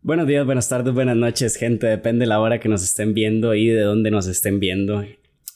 [0.00, 1.86] Buenos días, buenas tardes, buenas noches, gente.
[1.86, 5.04] Depende de la hora que nos estén viendo y de dónde nos estén viendo.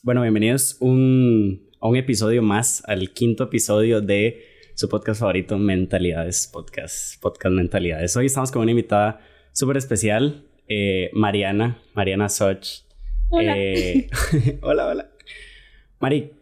[0.03, 4.45] Bueno, bienvenidos un, a un episodio más, al quinto episodio de
[4.75, 8.15] su podcast favorito, Mentalidades Podcast, Podcast Mentalidades.
[8.15, 9.21] Hoy estamos con una invitada
[9.53, 12.83] súper especial, eh, Mariana, Mariana Soch.
[13.31, 13.55] Hola.
[13.57, 14.11] Eh,
[14.61, 15.16] hola, hola.
[16.01, 16.33] Mari,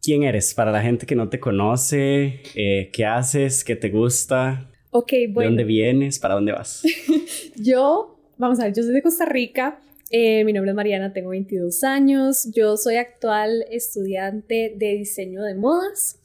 [0.00, 0.54] ¿quién eres?
[0.54, 3.64] Para la gente que no te conoce, eh, ¿qué haces?
[3.64, 4.70] ¿Qué te gusta?
[4.90, 5.50] Ok, ¿De bueno.
[5.50, 6.18] dónde vienes?
[6.18, 6.82] ¿Para dónde vas?
[7.56, 9.78] Yo, vamos a ver, yo soy de Costa Rica.
[10.10, 12.48] eh, mi nombre es Mariana, tengo 22 años.
[12.54, 16.18] Yo soy actual estudiante de diseño de modas.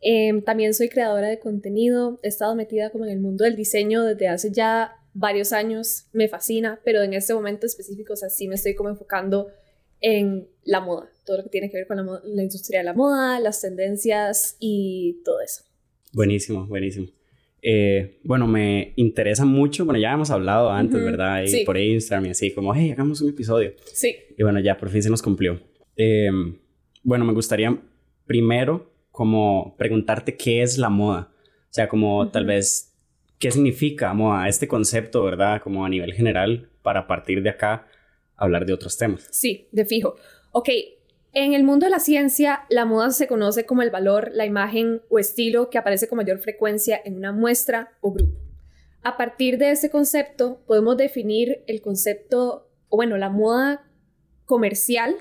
[0.00, 2.18] Em, también soy creadora de contenido.
[2.22, 6.06] He estado metida como en el mundo del diseño desde hace ya varios años.
[6.12, 9.48] Me fascina, pero en este momento específico, o sea, sí me estoy como enfocando
[10.04, 11.08] en la moda.
[11.24, 15.22] Todo lo que tiene que ver con la, industria de la moda, las tendencias y
[15.24, 15.64] todo eso.
[16.12, 17.08] Buenísimo, buenísimo.
[17.62, 21.34] Eh, bueno, me interesa mucho, bueno, ya hemos hablado antes, Ujú, ¿verdad?
[21.36, 21.64] Ahí sí.
[21.64, 23.72] por Instagram y así, como, hey, hagamos un episodio.
[23.94, 24.14] Sí.
[24.36, 25.58] Y bueno, ya por fin se nos cumplió.
[25.96, 26.28] Eh,
[27.02, 27.74] bueno, me gustaría
[28.26, 31.32] primero como preguntarte qué es la moda.
[31.70, 32.92] O sea, como tal vez,
[33.38, 34.46] ¿qué significa moda?
[34.50, 35.62] Este concepto, ¿verdad?
[35.62, 37.86] Como a nivel general, para partir de acá
[38.36, 39.28] hablar de otros temas.
[39.30, 40.16] Sí, de fijo.
[40.52, 40.68] Ok,
[41.32, 45.02] en el mundo de la ciencia, la moda se conoce como el valor, la imagen
[45.08, 48.38] o estilo que aparece con mayor frecuencia en una muestra o grupo.
[49.02, 53.84] A partir de este concepto, podemos definir el concepto, o bueno, la moda
[54.44, 55.16] comercial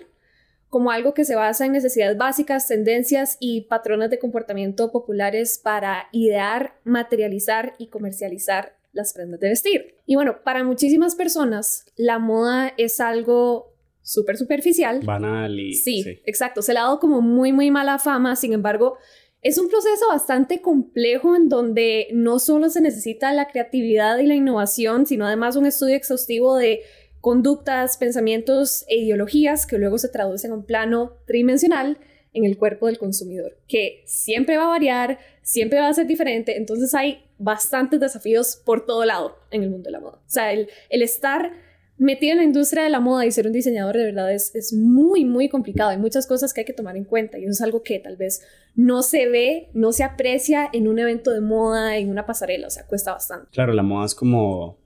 [0.70, 6.08] como algo que se basa en necesidades básicas, tendencias y patrones de comportamiento populares para
[6.12, 9.96] idear, materializar y comercializar las prendas de vestir.
[10.06, 15.02] Y bueno, para muchísimas personas, la moda es algo súper superficial.
[15.04, 15.74] Banal y...
[15.74, 16.62] Sí, exacto.
[16.62, 18.36] Se le ha dado como muy, muy mala fama.
[18.36, 18.98] Sin embargo,
[19.42, 24.36] es un proceso bastante complejo en donde no solo se necesita la creatividad y la
[24.36, 26.82] innovación, sino además un estudio exhaustivo de
[27.20, 31.98] conductas, pensamientos e ideologías que luego se traducen a un plano tridimensional
[32.34, 36.58] en el cuerpo del consumidor, que siempre va a variar, siempre va a ser diferente.
[36.58, 40.18] Entonces hay bastantes desafíos por todo lado en el mundo de la moda.
[40.18, 41.52] O sea, el, el estar
[41.98, 44.74] metido en la industria de la moda y ser un diseñador de verdad es, es
[44.74, 45.92] muy, muy complicado.
[45.92, 48.18] Hay muchas cosas que hay que tomar en cuenta y eso es algo que tal
[48.18, 48.42] vez
[48.76, 52.72] no se ve, no se aprecia en un evento de moda, en una pasarela, o
[52.72, 53.48] sea, cuesta bastante.
[53.52, 54.82] Claro, la moda es como...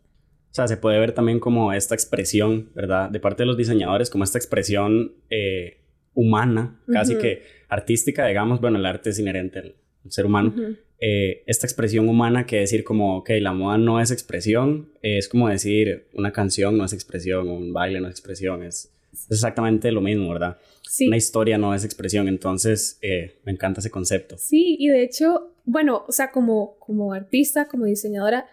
[0.49, 3.11] O sea, se puede ver también como esta expresión, ¿verdad?
[3.11, 5.83] De parte de los diseñadores, como esta expresión eh,
[6.15, 8.59] humana, casi que artística, digamos.
[8.59, 9.75] Bueno, el arte es inherente
[10.11, 10.53] ser humano.
[10.99, 15.27] Eh, esta expresión humana que decir como, ok, la moda no es expresión, eh, es
[15.27, 19.91] como decir una canción no es expresión, un baile no es expresión, es, es exactamente
[19.91, 20.57] lo mismo, ¿verdad?
[20.89, 21.07] Sí.
[21.07, 24.37] Una historia no es expresión, entonces eh, me encanta ese concepto.
[24.39, 28.47] Sí, y de hecho, bueno, o sea, como, como artista, como diseñadora,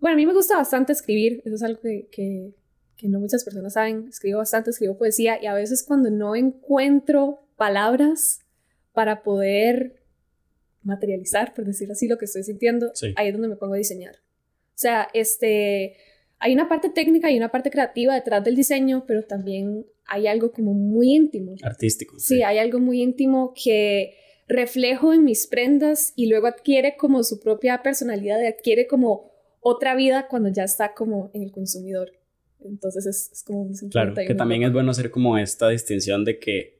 [0.00, 2.50] bueno, a mí me gusta bastante escribir, eso es algo que, que,
[2.96, 7.46] que no muchas personas saben, escribo bastante, escribo poesía, y a veces cuando no encuentro
[7.56, 8.40] palabras
[8.92, 9.99] para poder
[10.82, 13.12] materializar, por decirlo así, lo que estoy sintiendo, Sí.
[13.16, 14.16] ahí es donde me pongo a diseñar.
[14.16, 15.96] O sea, este,
[16.38, 20.52] hay una parte técnica y una parte creativa detrás del diseño, pero también hay algo
[20.52, 21.54] como muy íntimo.
[21.62, 22.18] Artístico.
[22.18, 24.14] Sí, hay algo muy íntimo que
[24.48, 29.30] reflejo en mis prendas y luego adquiere como su propia personalidad, adquiere como
[29.60, 32.12] otra vida cuando ya está como en el consumidor.
[32.64, 36.38] Entonces es, es como un Claro, que también es bueno hacer como esta distinción de
[36.38, 36.79] que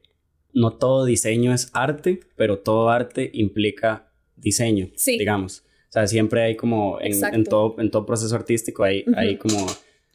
[0.53, 5.17] no todo diseño es arte, pero todo arte implica diseño, Sí.
[5.17, 5.63] digamos.
[5.89, 9.03] O sea, siempre hay como, en, todo, en todo proceso artístico, hay,
[9.37, 9.65] como,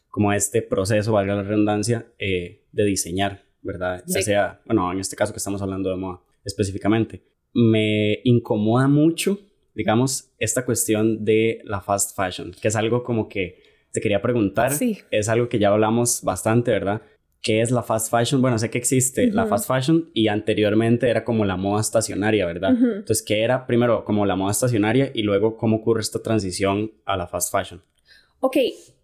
[0.09, 4.03] como este proceso, valga la redundancia, eh, de diseñar, ¿verdad?
[4.07, 4.23] Ya Sí.
[4.25, 7.23] sea, bueno, en este caso que estamos hablando de moda específicamente.
[7.53, 9.39] Me incomoda mucho,
[9.75, 14.73] digamos, esta cuestión de la fast fashion, que es algo como que te quería preguntar
[14.73, 14.99] Sí.
[15.11, 17.03] es algo que ya hablamos bastante, ¿verdad?
[17.43, 18.43] ¿Qué es la fast fashion?
[18.43, 22.73] Bueno, sé que existe la fast fashion y anteriormente era como la moda estacionaria, ¿verdad?
[22.73, 22.87] Ujú.
[22.87, 27.17] Entonces, ¿qué era primero como la moda estacionaria y luego cómo ocurre esta transición a
[27.17, 27.83] la fast fashion?
[28.41, 28.57] Ok,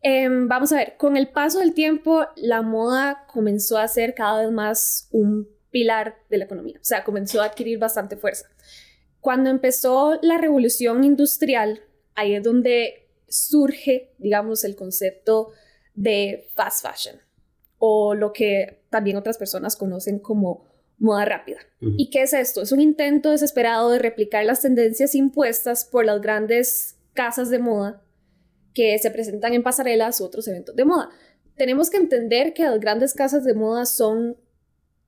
[0.03, 4.43] em, vamos a ver, con el paso del tiempo la moda comenzó a ser cada
[4.43, 8.47] vez más un pilar de la economía, o sea, comenzó a adquirir bastante fuerza.
[9.21, 11.81] Cuando empezó la revolución industrial,
[12.15, 15.53] ahí es donde surge, digamos, el concepto
[15.95, 17.17] de fast fashion
[17.85, 20.69] o lo que también otras personas conocen como
[20.99, 21.59] moda rápida.
[21.81, 21.95] Ujú.
[21.99, 22.63] ¿Y qué es esto?
[22.63, 28.01] Es un intento desesperado de replicar las tendencias impuestas por las grandes casas de moda
[28.73, 31.11] que se presentan en pasarelas u otros eventos de moda.
[31.57, 34.37] Tenemos que entender que las grandes casas de moda son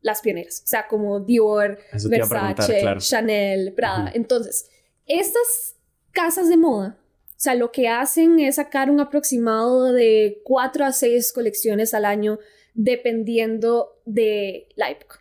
[0.00, 1.78] las pioneras, o sea, como Dior,
[2.08, 4.10] Versace, Chanel, Prada.
[4.14, 4.68] Entonces,
[5.06, 5.76] estas
[6.10, 6.98] casas de moda,
[7.28, 12.04] o sea, lo que hacen es sacar un aproximado de 4 a 6 colecciones al
[12.04, 12.40] año
[12.74, 15.20] dependiendo de la época.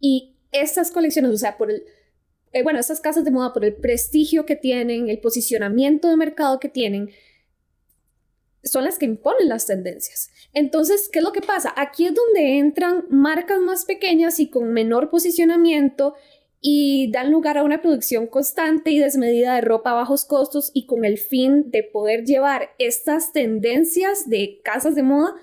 [0.00, 1.84] Y estas colecciones, o sea, por el,
[2.52, 6.58] eh, bueno, estas casas de moda, por el prestigio que tienen, el posicionamiento de mercado
[6.58, 7.10] que tienen,
[8.64, 10.30] son las que imponen las tendencias.
[10.52, 11.72] Entonces, ¿qué es lo que pasa?
[11.76, 16.14] Aquí es donde entran marcas más pequeñas y con menor posicionamiento
[16.60, 20.86] y dan lugar a una producción constante y desmedida de ropa a bajos costos y
[20.86, 25.34] con el fin de poder llevar estas tendencias de casas de moda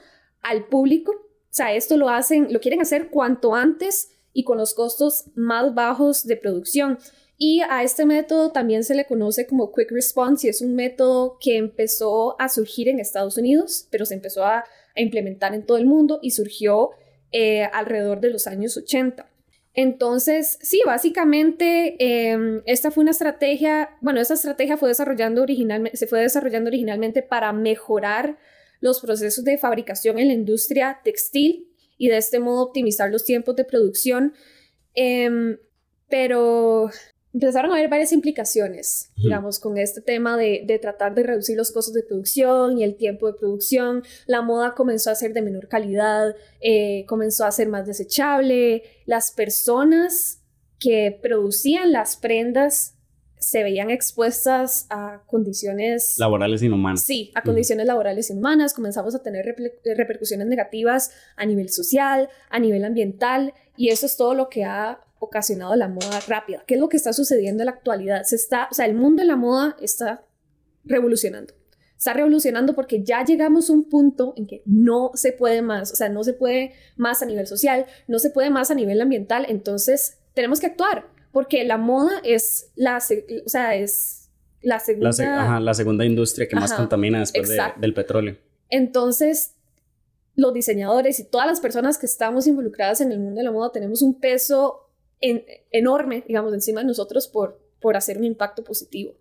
[0.42, 1.14] al público.
[1.52, 5.76] O sea, esto lo hacen, lo quieren hacer cuanto antes y con los costos más
[5.76, 6.98] bajos de producción.
[7.38, 11.38] Y a este método también se le conoce como Quick Response y es un método
[11.42, 14.64] que empezó a surgir en Estados Unidos, pero se empezó a,
[14.94, 16.90] implementar en todo el mundo y surgió
[17.32, 19.26] eh, alrededor de los años 80.
[19.74, 26.08] Entonces, sí, básicamente em, esta fue una estrategia, bueno, esa estrategia fue desarrollando originalmente, se
[26.08, 28.38] fue desarrollando originalmente para mejorar
[28.82, 33.56] los procesos de fabricación en la industria textil y de este modo optimizar los tiempos
[33.56, 34.34] de producción.
[34.94, 35.58] Em,
[36.10, 36.90] pero
[37.34, 41.72] empezaron a haber varias implicaciones, digamos, con este tema de, de, tratar de reducir los
[41.72, 44.04] costos de producción y el tiempo de producción.
[44.26, 48.84] La moda comenzó a ser de menor calidad, eh, comenzó a ser más desechable.
[49.06, 50.42] Las personas
[50.80, 52.98] que producían las prendas
[53.42, 57.02] se veían expuestas a condiciones laborales inhumanas.
[57.02, 58.76] Sí, a condiciones laborales inhumanas.
[58.76, 64.36] Comenzamos a tener repercusiones negativas a nivel social, a nivel ambiental, y eso es todo
[64.36, 66.64] lo que ha ocasionado la moda rápida.
[66.68, 68.24] ¿Qué es lo que está sucediendo en la actualidad?
[68.24, 70.24] Se está, o sea, el mundo de la moda está
[70.84, 71.56] revolucionando.
[71.98, 75.96] Está revolucionando porque ya llegamos a un punto en que no se puede más, o
[75.96, 79.48] sea, no se puede más a nivel social, no se puede más a nivel ambiental,
[79.50, 84.30] entonces tenemos que actuar, porque la moda es la, o sea, es
[84.62, 85.60] la segunda...
[85.60, 87.50] La, segunda industria que más contamina después
[87.80, 88.38] del petróleo.
[88.70, 89.56] Entonces,
[90.36, 93.72] los diseñadores y todas las personas que estamos involucradas en el mundo de la moda
[93.72, 94.90] tenemos un peso
[95.20, 99.16] enorme, digamos, encima de nosotros por, por hacer un impacto positivo.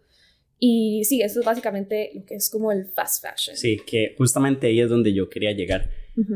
[0.59, 3.57] Y sí, eso es básicamente lo que es como el fast fashion.
[3.57, 5.91] Sí, que justamente ahí es donde yo quería llegar,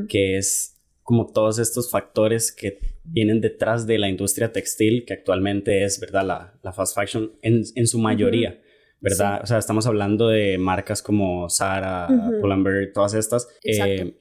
[0.09, 0.74] que es
[1.05, 6.25] como todos estos factores que vienen detrás de la industria textil, que actualmente es, ¿verdad?
[6.25, 8.59] La, la fast fashion en, en su mayoría,
[9.01, 9.41] ¿verdad?
[9.43, 12.09] O sea, estamos hablando de marcas como Zara,
[12.41, 14.19] Pull&Bear, todas estas, eh,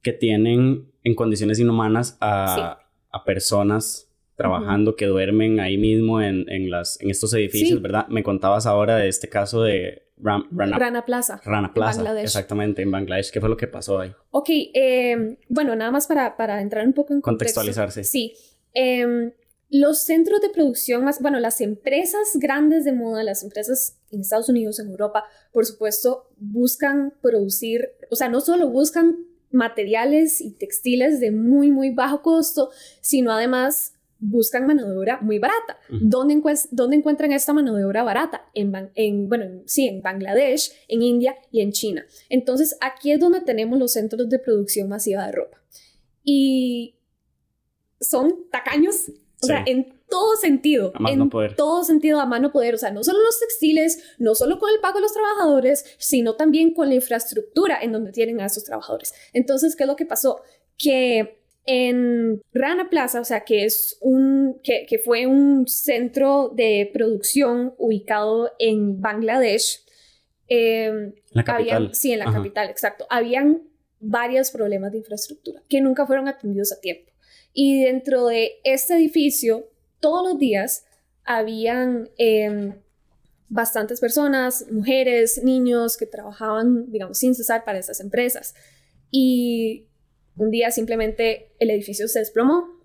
[0.00, 2.78] que tienen en condiciones inhumanas a,
[3.10, 4.11] a personas
[4.42, 8.06] trabajando, que duermen ahí mismo en, en, las, en estos edificios, ¿verdad?
[8.08, 11.40] Me contabas ahora de este caso de Rana, Plaza.
[11.44, 13.30] Rana Plaza, exactamente, en Bangladesh.
[13.30, 14.12] ¿Qué fue lo que pasó ahí?
[14.30, 18.04] Ok, em, bueno, nada más para, para entrar un poco en Contextualizarse.
[18.04, 18.34] Sí.
[18.74, 19.32] Em,
[19.70, 24.48] los centros de producción más, bueno, las empresas grandes de moda, las empresas en Estados
[24.48, 29.16] Unidos, en Europa, por supuesto, buscan producir, o sea, no solo buscan
[29.50, 35.38] materiales y textiles de muy, muy bajo costo, sino además buscan mano de obra muy
[35.38, 35.78] barata.
[35.90, 38.48] ¿Dónde, encuentran esta mano de obra barata?
[38.54, 42.06] En, en, bueno, sí, en Bangladesh, en India y en China.
[42.28, 45.60] Entonces, aquí es donde tenemos los centros de producción masiva de ropa.
[46.22, 46.94] Y
[48.00, 49.10] son tacaños,
[49.42, 53.18] o sea, en todo sentido, en todo sentido a mano poder, o sea, no solo
[53.24, 57.78] los textiles, no solo con el pago de los trabajadores, sino también con la infraestructura
[57.82, 59.12] en donde tienen a esos trabajadores.
[59.32, 60.42] Entonces, ¿qué es lo que pasó?
[60.78, 67.74] Que en Rana Plaza, o sea, que es un, que, fue un centro de producción
[67.78, 69.84] ubicado en Bangladesh.
[70.48, 71.94] Em, la capital.
[71.94, 73.06] sí, en la capital, exacto.
[73.08, 73.62] Habían
[74.00, 77.12] varios problemas de infraestructura que nunca fueron atendidos a tiempo.
[77.52, 79.68] Y dentro de este edificio,
[80.00, 80.84] todos los días,
[81.24, 82.74] habían em,
[83.48, 88.54] bastantes personas, mujeres, niños, que trabajaban, digamos, sin cesar para estas empresas.
[89.10, 89.86] Y
[90.36, 92.80] un día simplemente el edificio se desplomó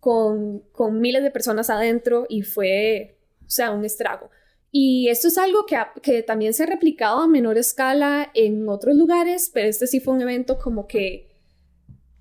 [0.00, 4.30] con, con miles de personas adentro y fue, o sea, un estrago.
[4.70, 8.96] Y esto es algo que, que, también se ha replicado a menor escala en otros
[8.96, 11.28] lugares, pero este sí fue un evento como que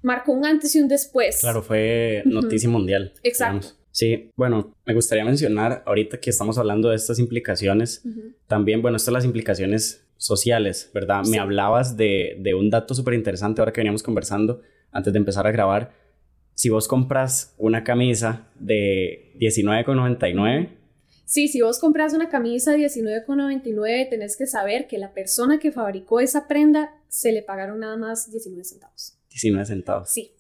[0.02, 1.42] marcó un antes y un después.
[1.42, 3.14] Claro, fue noticia mundial.
[3.24, 3.68] Exacto.
[3.92, 8.04] Sí, bueno, me gustaría mencionar ahorita que estamos hablando de estas implicaciones,
[8.46, 11.24] también, bueno, estas son las implicaciones sociales, ¿verdad?
[11.26, 15.48] Me hablabas de, de un dato súper interesante ahora que veníamos conversando antes de empezar
[15.48, 15.94] a grabar.
[16.54, 20.70] Si vos compras una camisa de $19,99...
[21.26, 25.74] Sí, si vos compras una camisa de $19,99, tenés que saber que la persona que
[25.74, 29.20] fabricó esa prenda se le pagaron nada más 19 centavos.
[29.32, 30.10] 19 centavos.
[30.10, 30.32] Sí.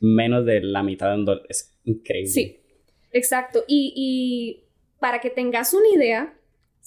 [0.00, 1.44] menos de la mitad de un dólar.
[1.48, 2.30] Es increíble.
[2.30, 2.60] Sí,
[3.12, 3.64] exacto.
[3.66, 4.64] Y, y
[5.00, 6.38] para que tengas una idea,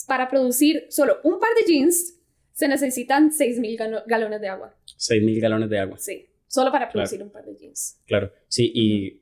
[0.07, 2.15] para producir solo un par de jeans
[2.59, 4.75] se necesitan 6.000 galones de agua.
[4.97, 5.97] 6.000 galones de agua.
[5.97, 8.01] Sí, solo para producir un par de jeans.
[8.05, 9.21] Claro, sí, y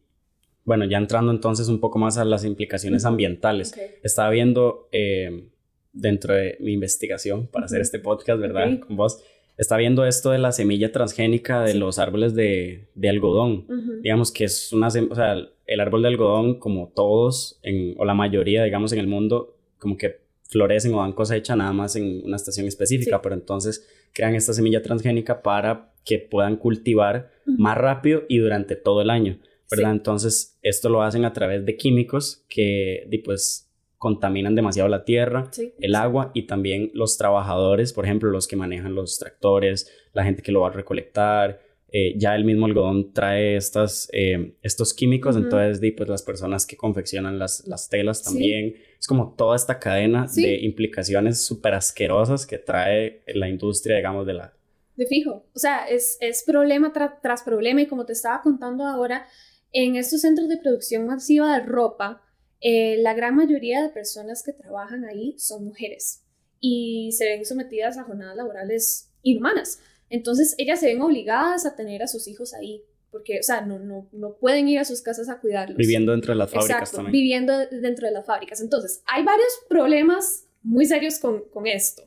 [0.66, 3.80] bueno, ya entrando entonces un poco más a las implicaciones ambientales.
[4.02, 5.50] Estaba viendo eh,
[5.94, 8.80] dentro de mi investigación para hacer este podcast, ¿verdad?
[8.80, 9.24] Con vos.
[9.56, 13.68] Estaba viendo esto de la semilla transgénica de los árboles de, de algodón.
[14.02, 15.36] Digamos que es una, o sea,
[15.68, 19.96] el árbol de algodón, como todos, en, o la mayoría, digamos, en el mundo, como
[19.96, 24.54] que florecen o dan cosecha nada más en una estación específica, pero entonces crean esta
[24.54, 29.40] semilla transgénica para que puedan cultivar más rápido y durante todo el año.
[29.70, 29.92] ¿verdad?
[29.92, 35.50] Entonces, esto lo hacen a través de químicos que, pues, contaminan demasiado la tierra,
[35.80, 40.44] el agua y también los trabajadores, por ejemplo, los que manejan los tractores, la gente
[40.44, 45.36] que lo va a recolectar, eh, ya el mismo algodón trae estas, eh, estos químicos,
[45.38, 50.28] entonces pues las personas que confeccionan las, las telas también, es como toda esta cadena
[50.36, 54.54] de implicaciones súper asquerosas que trae la industria, digamos, de la...
[54.96, 56.92] De fijo, o sea, es, es problema
[57.22, 59.28] tras problema y como te estaba contando ahora,
[59.72, 62.24] en estos centros de producción masiva de ropa,
[62.60, 66.24] eh, la gran mayoría de personas que trabajan ahí son mujeres
[66.60, 69.80] y se ven sometidas a jornadas laborales inhumanas.
[70.10, 73.80] Entonces, ellas se ven obligadas a tener a sus hijos ahí, porque, o sea, no,
[73.80, 75.78] no, no pueden ir a sus casas a cuidarlos.
[75.78, 77.12] Viviendo dentro de las fábricas Exacto, también.
[77.12, 78.62] Viviendo dentro de las fábricas.
[78.62, 82.04] Entonces, hay varios problemas muy serios con, con esto.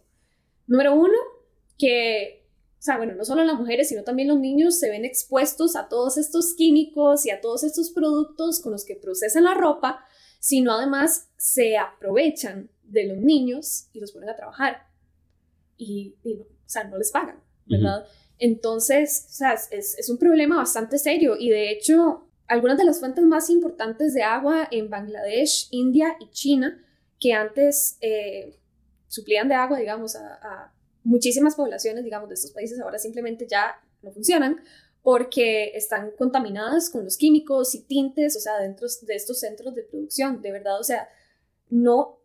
[0.67, 1.17] Número uno,
[1.79, 2.41] que
[2.81, 5.91] o sea, bueno, no solo las mujeres, sino también los niños se ven expuestos a
[5.91, 10.03] todos estos químicos y a todos estos productos con los que procesan la ropa,
[10.39, 14.87] sino además se aprovechan de los niños y los ponen a trabajar.
[15.77, 18.07] Y, o sea, no les pagan, ¿verdad?
[18.39, 23.25] Entonces, o sea, es, un problema bastante serio y de hecho, algunas de las fuentes
[23.25, 26.83] más importantes de agua en Bangladesh, India y China,
[27.19, 28.59] que antes eh,
[29.09, 30.73] suplían de agua, digamos, a
[31.05, 34.61] muchísimas poblaciones, digamos, de estos países ahora simplemente ya no funcionan
[35.03, 39.83] porque están contaminadas con los químicos y tintes, o sea, dentro de estos centros de
[39.83, 41.09] producción, de verdad, o sea,
[41.71, 42.20] no,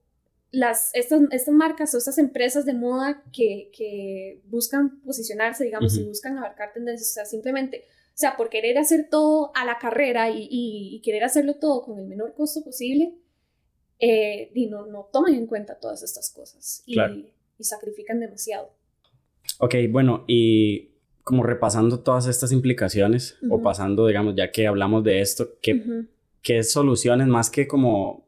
[0.55, 6.03] las, estas, estas marcas o estas empresas de moda que, que buscan posicionarse, digamos, y
[6.03, 10.29] buscan abarcar tendencias, o sea, simplemente, o sea, por querer hacer todo a la carrera
[10.29, 13.13] y, y, querer hacerlo todo con el menor costo posible,
[13.99, 16.83] eh, y no, no toman en cuenta todas estas cosas.
[16.85, 16.97] Y,
[17.57, 18.71] y sacrifican demasiado.
[19.59, 20.91] Ok, bueno, y
[21.23, 26.05] como repasando todas estas implicaciones o pasando, digamos, ya que hablamos de esto, ¿qué,
[26.41, 28.24] ¿qué soluciones más que como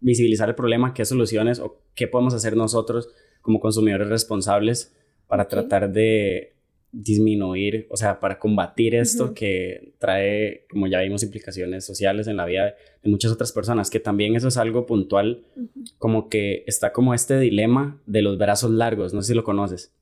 [0.00, 3.08] visibilizar el problema, qué soluciones o qué podemos hacer nosotros
[3.42, 4.94] como consumidores responsables
[5.26, 6.54] para tratar de
[6.90, 12.46] disminuir, o sea, para combatir esto que trae, como ya vimos, implicaciones sociales en la
[12.46, 15.44] vida de muchas otras personas, que también eso es algo puntual,
[15.98, 19.92] como que está como este dilema de los brazos largos, no sé si lo conoces.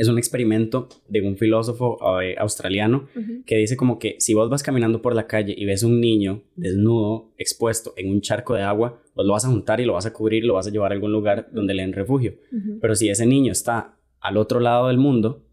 [0.00, 3.06] Es un experimento de un filósofo eh, australiano
[3.44, 6.42] que dice como que si vos vas caminando por la calle y ves un niño
[6.56, 10.06] desnudo, expuesto en un charco de agua, vos lo vas a juntar y lo vas
[10.06, 12.36] a cubrir, lo vas a llevar a algún lugar donde le den refugio.
[12.80, 15.44] Pero si ese niño está al otro lado del mundo,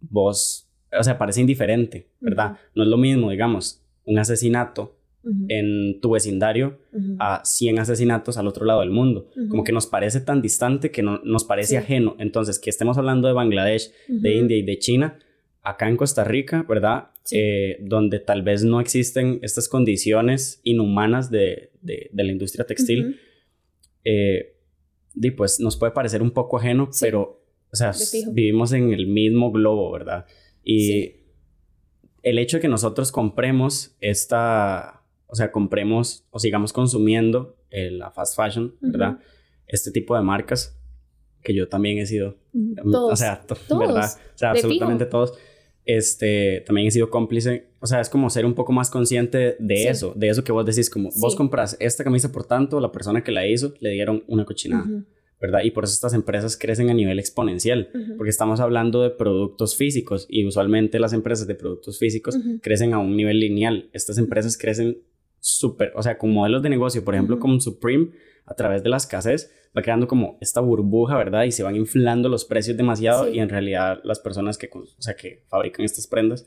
[0.00, 2.58] vos, o sea, parece indiferente, ¿verdad?
[2.74, 4.99] No es lo mismo, digamos, un asesinato
[5.48, 6.78] en tu vecindario
[7.18, 9.30] a 100 asesinatos al otro lado del mundo.
[9.48, 12.16] Como que nos parece tan distante que no, nos parece ajeno.
[12.18, 15.18] Entonces, que estemos hablando de Bangladesh, de India y de China,
[15.62, 17.08] acá en Costa Rica, ¿verdad?
[17.32, 23.20] Eh, donde tal vez no existen estas condiciones inhumanas de, de, la industria textil,
[24.04, 24.56] eh,
[25.14, 27.40] y pues nos puede parecer un poco ajeno, pero
[27.72, 27.92] o sea,
[28.32, 30.26] vivimos en el mismo globo, ¿verdad?
[30.64, 31.14] Y
[32.22, 34.99] el hecho de que nosotros compremos esta,
[35.30, 39.18] o sea, compremos o sigamos consumiendo la fast fashion, ¿verdad?
[39.66, 40.76] Este tipo de marcas,
[41.42, 42.36] que yo también he sido,
[42.82, 43.44] todos, o sea,
[43.78, 44.10] ¿verdad?
[44.34, 45.34] O sea, absolutamente todos.
[45.84, 49.88] Este, también he sido cómplice, o sea, es como ser un poco más consciente de
[49.88, 53.24] eso, de eso que vos decís, como vos compras esta camisa por tanto, la persona
[53.24, 54.86] que la hizo le dieron una cochinada.
[55.40, 55.60] ¿verdad?
[55.64, 60.26] Y por eso estas empresas crecen a nivel exponencial, porque estamos hablando de productos físicos
[60.28, 63.88] y usualmente las empresas de productos físicos crecen a un nivel lineal.
[63.94, 64.98] Estas empresas crecen
[65.40, 68.10] súper, o sea, con modelos de negocio, por ejemplo, como Supreme,
[68.46, 71.44] a través de la escasez, va creando como esta burbuja, ¿verdad?
[71.44, 75.14] Y se van inflando los precios demasiado y en realidad las personas que, o sea,
[75.14, 76.46] que fabrican estas prendas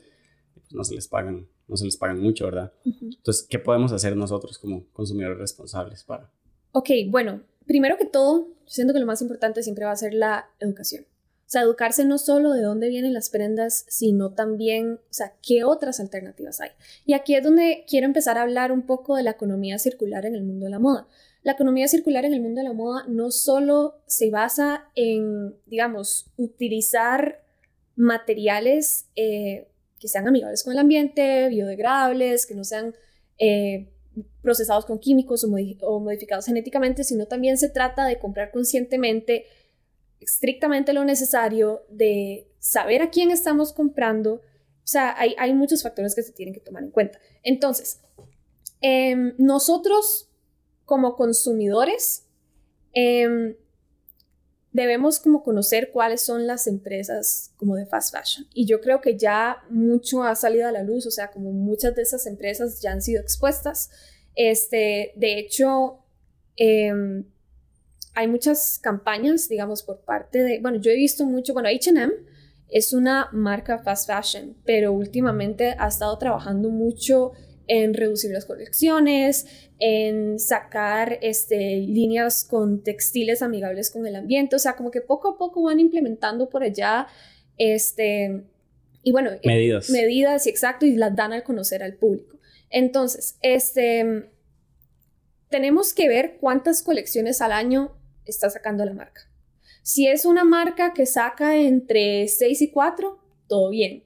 [0.54, 2.72] pues, no se les pagan, no se les pagan mucho, ¿verdad?
[2.84, 6.30] Entonces, ¿qué podemos hacer nosotros como consumidores responsables para...
[6.72, 10.50] Ok, bueno, primero que todo, siento que lo más importante siempre va a ser la
[10.60, 11.06] educación.
[11.46, 15.64] O sea, educarse no solo de dónde vienen las prendas, sino también, o sea, qué
[15.64, 16.70] otras alternativas hay.
[17.04, 20.34] Y aquí es donde quiero empezar a hablar un poco de la economía circular en
[20.34, 21.06] el mundo de la moda.
[21.42, 26.30] La economía circular en el mundo de la moda no solo se basa en, digamos,
[26.36, 27.44] utilizar
[27.96, 29.68] materiales eh,
[30.00, 32.94] que sean amigables con el ambiente, biodegradables, que no sean
[33.38, 33.88] eh,
[34.42, 39.46] procesados con químicos o, modificados genéticamente, sino también se trata de comprar conscientemente
[40.24, 44.34] estrictamente lo necesario, de saber a quién estamos comprando.
[44.34, 47.18] O sea, hay, hay muchos factores que se tienen que tomar en cuenta.
[47.42, 48.00] Entonces,
[48.80, 50.30] em, nosotros
[50.84, 52.26] como consumidores
[52.92, 53.56] em,
[54.72, 58.46] debemos como conocer cuáles son las empresas como de fast fashion.
[58.52, 61.94] Y yo creo que ya mucho ha salido a la luz, o sea, como muchas
[61.94, 63.90] de esas empresas ya han sido expuestas.
[64.34, 66.00] Este, de hecho,
[66.56, 67.24] em,
[68.14, 72.12] hay muchas campañas, digamos, por parte de, bueno, yo he visto mucho, bueno, HM
[72.68, 77.32] es una marca fast fashion, pero últimamente ha estado trabajando mucho
[77.66, 79.46] en reducir las colecciones,
[79.78, 85.30] en sacar este, líneas con textiles amigables con el ambiente, o sea, como que poco
[85.30, 87.06] a poco van implementando por allá,
[87.56, 88.44] este,
[89.02, 89.90] y bueno, eh, medidas.
[89.90, 92.38] Medidas, exacto, y las dan a conocer al público.
[92.70, 94.30] Entonces, este,
[95.48, 97.96] tenemos que ver cuántas colecciones al año
[98.30, 99.22] está sacando la marca.
[99.82, 104.04] Si es una marca que saca entre 6 y 4, todo bien.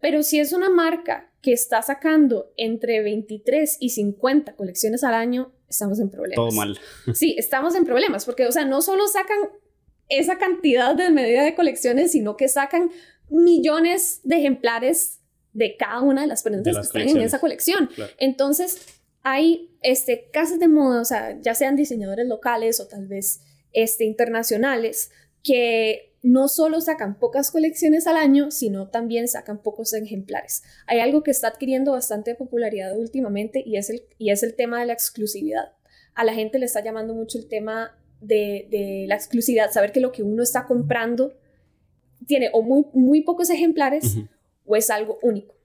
[0.00, 5.52] Pero si es una marca que está sacando entre 23 y 50 colecciones al año,
[5.68, 6.36] estamos en problemas.
[6.36, 6.78] Todo mal.
[7.14, 9.38] Sí, estamos en problemas porque, o sea, no solo sacan
[10.08, 12.90] esa cantidad de medida de colecciones, sino que sacan
[13.28, 15.20] millones de ejemplares
[15.52, 17.88] de cada una de las prendas que están en esa colección.
[18.18, 18.95] Entonces,
[19.28, 23.40] hay este, casas de moda, o sea, ya sean diseñadores locales o tal vez
[23.72, 25.10] este, internacionales,
[25.42, 30.62] que no solo sacan pocas colecciones al año, sino también sacan pocos ejemplares.
[30.86, 34.78] Hay algo que está adquiriendo bastante popularidad últimamente y es el, y es el tema
[34.78, 35.72] de la exclusividad.
[36.14, 40.12] A la gente le está llamando mucho el tema de, la exclusividad, saber que lo
[40.12, 41.34] que uno está comprando
[42.28, 44.18] tiene o muy, muy pocos ejemplares
[44.64, 45.56] o es algo único.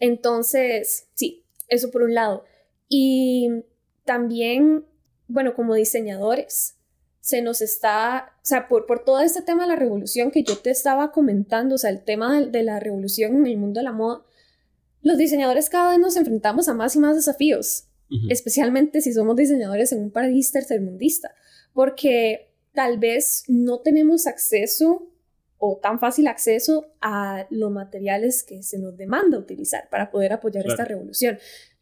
[0.00, 2.44] Entonces, sí, eso por un lado.
[2.88, 3.64] Y
[4.04, 4.84] también,
[5.28, 6.76] bueno, como diseñadores,
[7.26, 10.58] se nos está, o sea, por, por todo este tema de la revolución que yo
[10.58, 13.92] te estaba comentando, o sea, el tema de, la revolución en el mundo de la
[13.92, 14.24] moda,
[15.02, 17.88] los diseñadores cada vez nos enfrentamos a más y más desafíos,
[18.30, 21.34] especialmente si somos diseñadores en un país tercermundista,
[21.72, 25.10] porque tal vez no tenemos acceso
[25.58, 30.64] o tan fácil acceso a los materiales que se nos demanda utilizar para poder apoyar
[30.64, 31.38] esta revolución.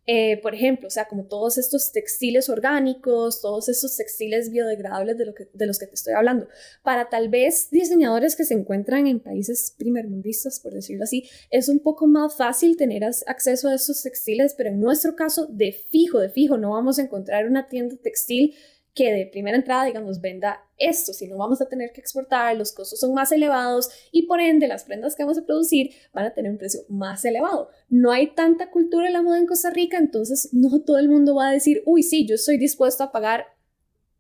[0.06, 5.24] Eh, por ejemplo, o sea, como todos estos textiles orgánicos, todos estos textiles biodegradables de,
[5.24, 6.46] lo que, de los que te estoy hablando,
[6.82, 11.78] para tal vez diseñadores que se encuentran en países primermundistas, por decirlo así, es un
[11.78, 16.28] poco más fácil tener acceso a esos textiles, pero en nuestro caso, de fijo, de
[16.28, 18.54] fijo, no vamos a encontrar una tienda textil
[18.94, 22.72] que de primera entrada, digamos, venda esto, si no vamos a tener que exportar, los
[22.72, 26.32] costos son más elevados y por ende las prendas que vamos a producir van a
[26.32, 27.68] tener un precio más elevado.
[27.88, 31.34] No hay tanta cultura de la moda en Costa Rica, entonces no todo el mundo
[31.34, 33.46] va a decir, uy, sí, yo estoy dispuesto a pagar,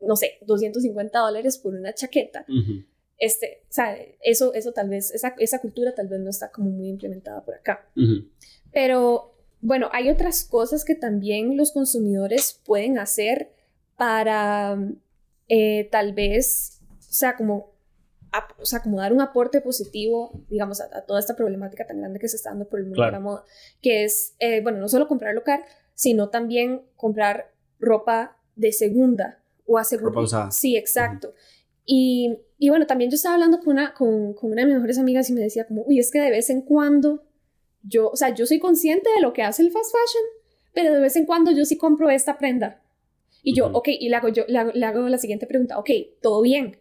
[0.00, 2.44] no sé, 250 dólares por una chaqueta.
[3.16, 6.70] Este, o sea, eso, eso tal vez, esa, esa, cultura tal vez no está como
[6.70, 7.88] muy implementada por acá.
[8.72, 13.53] Pero bueno, hay otras cosas que también los consumidores pueden hacer
[13.96, 14.78] para
[15.48, 17.74] eh, tal vez, o sea, como,
[18.58, 22.28] o sea, como dar un aporte positivo, digamos, a, toda esta problemática tan grande que
[22.28, 23.44] se está dando por el mundo de la moda,
[23.80, 25.62] que es, eh, bueno, no solo comprar local,
[25.94, 30.14] sino también comprar ropa de segunda o asegurar.
[30.14, 30.50] Ropa usada.
[30.50, 31.34] Sí, exacto.
[31.84, 34.98] y, y, bueno, también yo estaba hablando con una, con, con una de mis mejores
[34.98, 37.22] amigas y me decía como, uy, es que de vez en cuando
[37.82, 40.24] yo, o sea, yo soy consciente de lo que hace el fast fashion,
[40.72, 42.83] pero de vez en cuando yo sí compro esta prenda
[43.44, 45.90] y yo, ok, y le hago, yo, le hago, la siguiente pregunta, ok,
[46.22, 46.78] todo bien,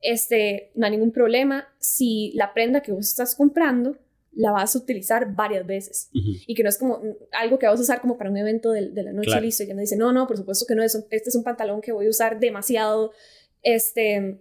[0.00, 3.98] este, no hay ningún problema si la prenda que vos estás comprando
[4.32, 7.82] la vas a utilizar varias veces y que no es como algo que vas a
[7.82, 9.64] usar como para un evento de, la noche listo.
[9.64, 11.80] Y ella me dice, no, no, por supuesto que no, es este es un pantalón
[11.80, 13.10] que voy a usar demasiado.
[13.64, 14.40] Este,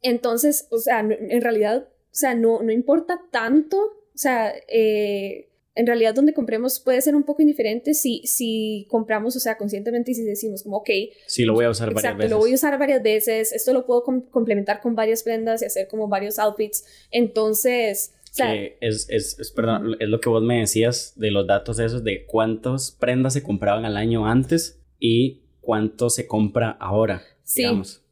[0.00, 5.86] entonces, o sea, en realidad, o sea, no, no importa tanto, o sea, eh, en
[5.86, 10.14] realidad donde compremos puede ser un poco indiferente si, si compramos, o sea, conscientemente y
[10.14, 10.90] si decimos como, ok.
[11.26, 12.30] Sí, lo voy a usar varias veces.
[12.30, 15.86] lo voy a usar varias veces, esto lo puedo complementar con varias prendas y hacer
[15.86, 16.84] como varios outfits.
[17.10, 18.14] Entonces...
[18.32, 21.78] O sea, es, es, es, perdón, es lo que vos me decías de los datos
[21.78, 27.62] esos de cuántas prendas se compraban al año antes y cuánto se compra ahora, sí.
[27.62, 28.02] digamos.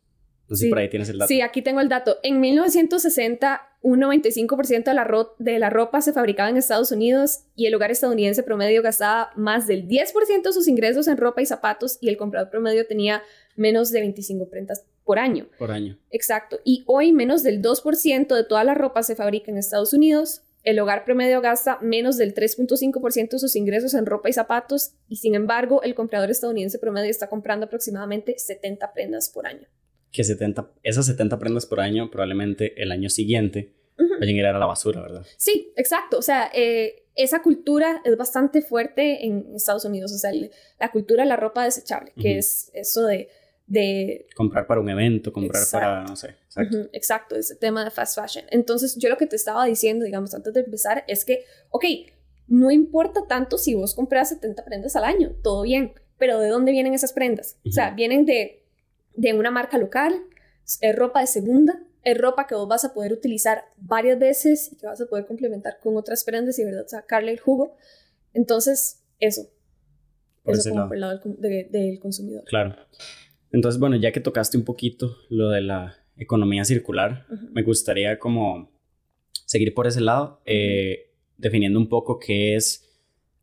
[0.49, 1.29] No sé si por ahí tienes el dato.
[1.29, 2.17] Sí, aquí tengo el dato.
[2.23, 7.67] En 1960, un 95% de la, de la ropa se fabricaba en Estados Unidos y
[7.67, 11.99] el hogar estadounidense promedio gastaba más del 10% de sus ingresos en ropa y zapatos
[12.01, 13.23] y el comprador promedio tenía
[13.57, 15.49] menos de 25 prendas por año.
[15.59, 15.99] Por año.
[16.11, 16.61] Exacto.
[16.65, 20.41] Y hoy menos del 2% de toda la ropa se fabrica en Estados Unidos.
[20.63, 25.17] El hogar promedio gasta menos del 3.5% de sus ingresos en ropa y zapatos y
[25.17, 29.69] sin embargo el comprador estadounidense promedio está comprando aproximadamente 70 prendas por año.
[30.15, 33.75] Que 70, esas 70 prendas por año probablemente el año siguiente
[34.21, 35.27] vayan a ir a la basura, ¿verdad?
[35.37, 36.19] Sí, exacto.
[36.19, 40.13] O sea, eh, esa cultura es bastante fuerte en Estados Unidos.
[40.13, 40.31] O sea,
[40.79, 43.29] la cultura de la ropa desechable, que es eso de
[43.67, 44.27] de...
[44.35, 46.37] Comprar para un evento, comprar para, no sé.
[46.45, 46.89] Exacto.
[46.93, 48.45] exacto, ese tema de fast fashion.
[48.51, 51.85] Entonces, yo lo que te estaba diciendo, digamos, antes de empezar, es que, ok,
[52.47, 56.73] no importa tanto si vos compras 70 prendas al año, todo bien, pero ¿de dónde
[56.73, 57.59] vienen esas prendas?
[57.67, 58.64] O sea, vienen de,
[59.15, 60.15] de una marca local,
[60.81, 64.77] es ropa de segunda, es ropa que vos vas a poder utilizar varias veces y
[64.77, 67.77] que vas a poder complementar con otras prendas y, ¿verdad?, sacarle el jugo.
[68.33, 69.49] Entonces, eso.
[70.43, 72.45] Por eso como por el lado del, del consumidor.
[72.45, 72.77] Claro.
[73.51, 78.71] Entonces, bueno, ya que tocaste un poquito lo de la economía circular, me gustaría como
[79.47, 82.84] seguir por ese lado, eh, definiendo un poco qué es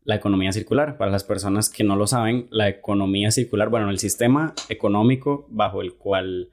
[0.04, 0.96] la economía circular.
[0.96, 5.82] Para las personas que no lo saben, la economía circular, bueno, el sistema económico bajo
[5.82, 6.50] el cual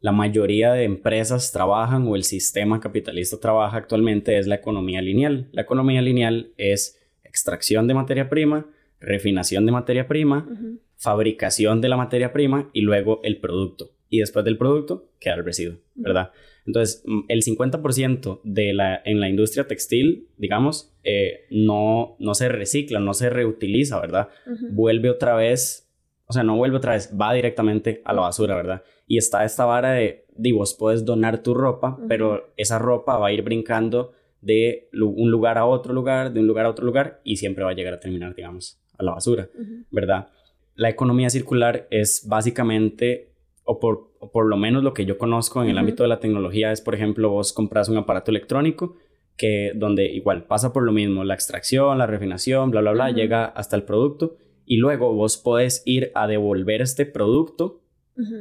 [0.00, 5.48] la mayoría de empresas trabajan o el sistema capitalista trabaja actualmente es la economía lineal.
[5.52, 8.66] La economía lineal es extracción de materia prima,
[9.00, 10.48] refinación de materia prima,
[10.96, 13.90] fabricación de la materia prima y luego el producto.
[14.08, 16.30] Y después del producto queda el residuo, ¿verdad?
[16.66, 22.48] Entonces, mm, el 50% de la, en la industria textil, digamos, eh, no, no se
[22.48, 24.28] recicla, no se reutiliza, ¿verdad?
[24.70, 25.88] Vuelve otra vez,
[26.26, 28.82] o sea, no vuelve otra vez, va directamente a la basura, ¿verdad?
[29.06, 33.28] Y está esta vara de, de vos puedes donar tu ropa, pero esa ropa va
[33.28, 37.20] a ir brincando de un lugar a otro lugar, de un lugar a otro lugar,
[37.24, 39.48] y siempre va a llegar a terminar, digamos, a la basura,
[39.90, 40.28] ¿verdad?
[40.76, 43.32] la economía circular es básicamente,
[43.64, 46.72] o por, por lo menos lo que yo conozco en el ámbito de la tecnología,
[46.72, 48.96] es, por ejemplo, vos compras un aparato electrónico
[49.36, 53.44] que donde igual pasa por lo mismo, la extracción, la refinación, bla, bla, bla, llega
[53.44, 57.82] hasta el producto y luego vos podés ir a devolver este producto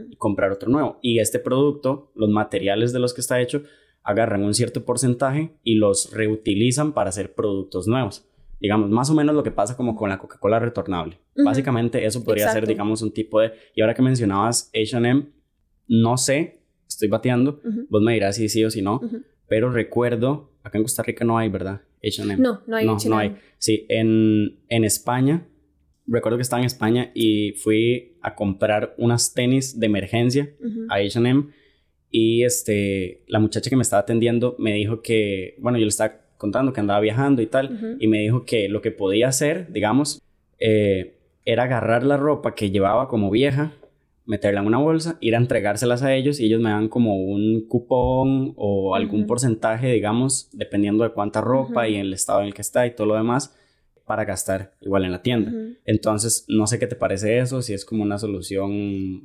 [0.10, 1.00] y comprar otro nuevo.
[1.02, 3.64] Y este producto, los materiales de los que está hecho,
[4.04, 8.26] agarran un cierto porcentaje y los reutilizan para hacer productos nuevos.
[8.60, 11.20] Digamos, más o menos lo que pasa como con la Coca-Cola retornable.
[11.36, 13.52] Básicamente eso podría ser, digamos, un tipo de...
[13.76, 15.26] Y ahora que mencionabas H&M,
[15.88, 19.02] no sé, estoy bateando, vos me dirás si sí o si no,
[19.48, 21.82] pero recuerdo, acá en Costa Rica no hay, ¿verdad?
[22.04, 22.38] H&M.
[22.38, 23.10] No, no hay H&M.
[23.10, 23.36] No hay.
[23.58, 25.48] Sí, en, en España,
[26.08, 30.50] recuerdo que estaba en España y fui a comprar unas tenis de emergencia
[30.90, 31.46] a H&M
[32.12, 36.22] y este, la muchacha que me estaba atendiendo me dijo que, bueno, yo le estaba
[36.38, 40.22] contando que andaba viajando y tal, y me dijo que lo que podía hacer, digamos,
[40.60, 43.74] eh, era agarrar la ropa que llevaba como vieja,
[44.26, 47.68] meterla en una bolsa, ir a entregárselas a ellos y ellos me dan como un
[47.68, 52.62] cupón o algún porcentaje, digamos, dependiendo de cuánta ropa y el estado en el que
[52.62, 53.56] está y todo lo demás,
[54.06, 55.52] para gastar igual en la tienda.
[55.86, 58.72] Entonces, no sé qué te parece eso, si es como una solución,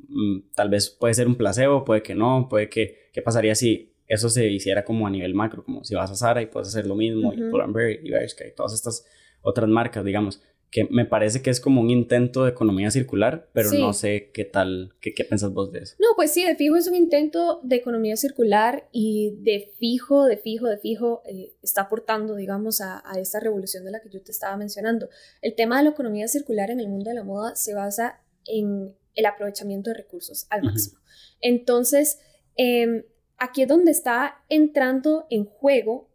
[0.07, 3.93] mm, tal vez puede ser un placebo, puede que no, puede que, ¿qué pasaría si
[4.07, 6.85] eso se hiciera como a nivel macro, como si vas a Zara y puedes hacer
[6.85, 9.05] lo mismo, y Pull&Bear y Bershka y todas estas
[9.41, 13.69] otras marcas, digamos, que me parece que es como un intento de economía circular, pero
[13.73, 15.95] no sé qué tal, qué, qué piensas vos de eso.
[15.99, 20.37] No, pues sí, de fijo es un intento de economía circular y de fijo, de
[20.37, 24.21] fijo, de fijo eh, está aportando, digamos, a, a, esta revolución de la que yo
[24.21, 25.09] te estaba mencionando.
[25.41, 28.95] El tema de la economía circular en el mundo de la moda se basa en
[29.15, 30.99] el aprovechamiento de recursos al máximo.
[31.41, 32.19] Entonces,
[32.55, 33.05] eh,
[33.37, 36.10] aquí es donde está entrando en juego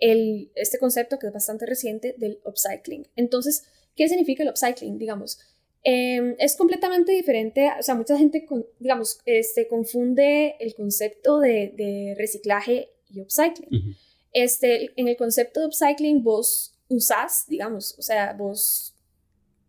[0.00, 3.06] el, este concepto que es bastante reciente del upcycling.
[3.16, 4.98] Entonces, ¿qué significa el upcycling?
[4.98, 5.38] Digamos,
[5.82, 8.46] em, es completamente diferente, o sea, mucha gente,
[8.78, 13.96] digamos, este, confunde el concepto de, reciclaje y upcycling.
[14.32, 18.94] este, en el concepto de upcycling vos usás, digamos, o sea, vos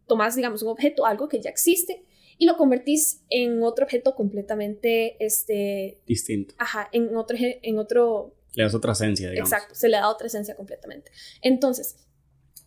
[0.08, 2.04] tomás, digamos, un objeto, algo que ya existe,
[2.38, 6.56] y lo convertís en otro objeto completamente este, distinto.
[6.58, 8.36] Ajá, en otro, en otro...
[8.54, 9.52] Le das otra esencia, digamos.
[9.52, 11.12] Exacto, se le da otra esencia completamente.
[11.42, 11.96] Entonces,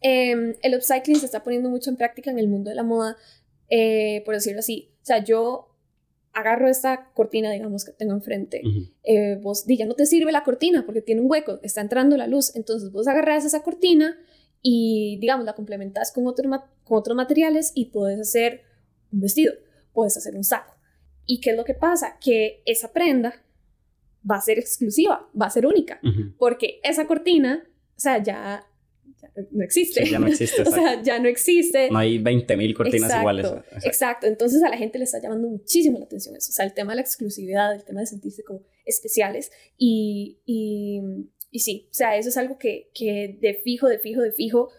[0.01, 3.16] em, el upcycling se está poniendo mucho en práctica en el mundo de la moda,
[3.68, 4.92] eh, por decirlo así.
[5.03, 5.75] O sea, yo
[6.33, 8.62] agarro esta cortina, digamos, que tengo enfrente.
[9.05, 12.16] Eh, vos, di, ya no te sirve la cortina porque tiene un hueco, está entrando
[12.16, 12.55] la luz.
[12.57, 14.18] Entonces, vos agarras esa cortina
[14.61, 16.51] y, digamos, la complementas con, otro
[16.83, 18.62] con otros materiales y puedes hacer
[19.12, 19.55] un vestido,
[19.92, 20.75] puedes hacer un saco.
[21.25, 22.18] ¿Y qué es lo que pasa?
[22.20, 23.44] Que esa prenda
[24.29, 26.01] va a ser exclusiva, va a ser única,
[26.39, 27.65] porque esa cortina,
[27.97, 28.67] o sea, ya,
[29.51, 30.05] no existe.
[30.09, 30.63] ya no existe.
[30.67, 31.91] o sea, ya no existe.
[31.91, 33.47] No hay 20.000 cortinas iguales.
[33.83, 34.27] Exacto.
[34.27, 36.51] Entonces a la gente le está llamando muchísimo la atención eso.
[36.51, 39.51] O sea, el tema de la exclusividad, el tema de sentirse como especiales.
[39.77, 41.01] Y, y,
[41.51, 44.71] y sí, o sea, eso es algo que, que de fijo, de fijo, de fijo,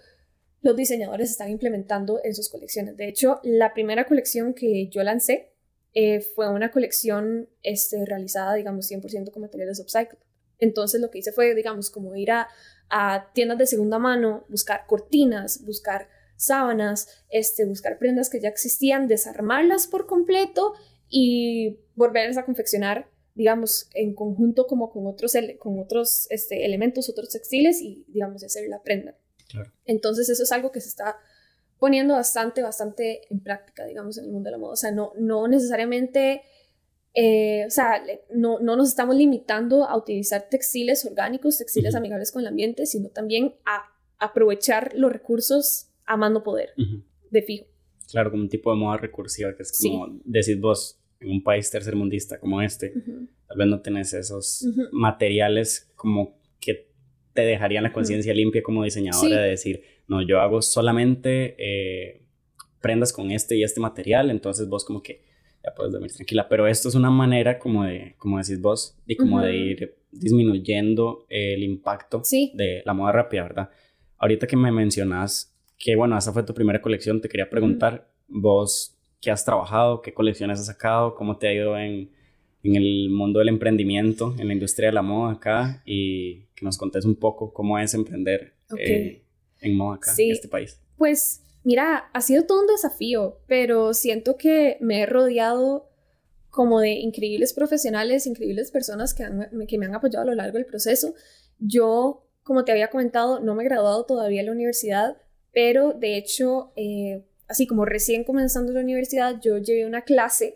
[0.62, 2.98] los diseñadores están implementando en sus colecciones.
[2.98, 5.55] De hecho, la primera colección que yo lancé
[5.98, 10.20] eh, fue una colección este, realizada, digamos, 100% con materiales upcycled.
[10.60, 12.50] Entonces lo que hice fue, digamos, como ir a,
[12.90, 19.08] a, tiendas de segunda mano, buscar cortinas, buscar sábanas, este, buscar prendas que ya existían,
[19.08, 20.74] desarmarlas por completo
[21.10, 27.30] y volverlas a confeccionar, digamos, en conjunto como con otros, con otros este, elementos, otros
[27.30, 29.18] textiles y, digamos, hacer la prenda.
[29.86, 31.16] Entonces eso es algo que se está
[31.80, 34.74] poniendo bastante, bastante en práctica, digamos, en el mundo de la moda.
[34.74, 36.42] O sea, no, no necesariamente,
[37.14, 38.02] eh, o sea,
[38.34, 43.10] no, no nos estamos limitando a utilizar textiles orgánicos, textiles amigables con el ambiente, sino
[43.10, 46.70] también a aprovechar los recursos a mano poder,
[47.30, 47.66] de fijo.
[48.12, 51.70] Claro, como un tipo de moda recursiva, que es como decís vos, en un país
[51.72, 52.94] tercermundista como este,
[53.48, 56.92] tal vez no tenés esos materiales como que
[57.36, 62.22] te dejarían la conciencia limpia como diseñadora de decir, no, yo hago solamente eh,
[62.82, 65.22] prendas con este y este material, entonces vos como que
[65.62, 69.18] ya puedes dormir tranquila, pero esto es una manera como de, como decís vos, y
[69.18, 72.22] como de ir disminuyendo el impacto
[72.54, 73.70] de la moda rápida, ¿verdad?
[74.18, 78.98] Ahorita que me mencionas que, bueno, esa fue tu primera colección, te quería preguntar, vos,
[79.20, 80.02] ¿qué has trabajado?
[80.02, 81.16] ¿Qué colecciones has sacado?
[81.16, 82.12] ¿Cómo te ha ido en,
[82.66, 85.82] en el mundo del emprendimiento, en la industria de la moda acá?
[85.86, 89.22] Y que nos contes un poco cómo es emprender eh,
[89.62, 90.80] en moda acá, en este país.
[90.98, 95.90] Pues mira, ha sido todo un desafío, pero siento que me he rodeado
[96.50, 99.28] como de increíbles profesionales, increíbles personas que,
[99.68, 101.14] que me han apoyado a lo largo del proceso.
[101.60, 105.18] Yo, como te había comentado, no me he graduado todavía en la universidad,
[105.52, 110.56] pero de hecho, eh, así como recién comenzando la universidad, yo llevé una clase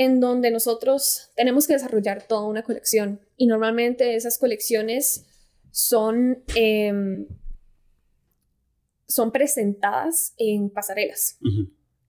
[0.00, 5.26] en donde nosotros tenemos que desarrollar toda una colección y normalmente esas colecciones
[5.72, 7.26] son, em,
[9.06, 11.36] son presentadas en pasarelas.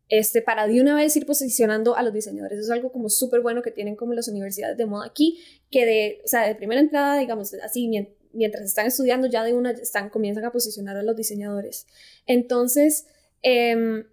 [0.07, 2.59] Este, para de una vez ir posicionando a los diseñadores.
[2.59, 5.85] Eso es algo como súper bueno que tienen como las universidades de moda aquí, que
[5.85, 7.91] de, o sea, de primera entrada, digamos, así,
[8.31, 11.87] mientras están estudiando, ya de una están, comienzan a posicionar a los diseñadores.
[12.25, 13.07] Entonces,
[13.43, 14.05] eh,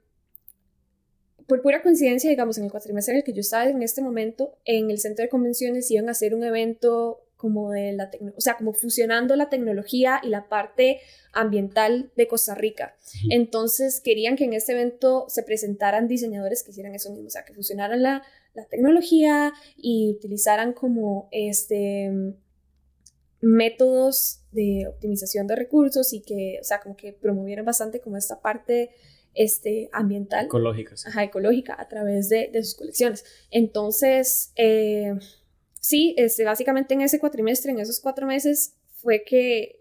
[1.49, 4.59] por pura coincidencia, digamos, en el cuatrimestre en el que yo estaba en este momento,
[4.67, 8.57] en el centro de convenciones iban a hacer un evento como de la o sea,
[8.57, 11.01] como fusionando la tecnología y la parte
[11.33, 12.97] ambiental de Costa Rica.
[13.31, 17.45] Entonces querían que en este evento se presentaran diseñadores que hicieran eso mismo, o sea,
[17.45, 18.23] que fusionaran la,
[18.55, 22.11] la tecnología y utilizaran como este
[23.41, 28.41] métodos de optimización de recursos y que, o sea, como que promovieran bastante como esta
[28.41, 28.91] parte
[29.35, 30.47] este, ambiental.
[30.47, 30.97] Ecológica.
[30.97, 31.09] Sí.
[31.09, 33.25] Ajá, ecológica a través de, de sus colecciones.
[33.51, 35.15] Entonces, eh,
[35.81, 39.77] sí, este, básicamente en ese cuatrimestre, en esos cuatro meses, fue que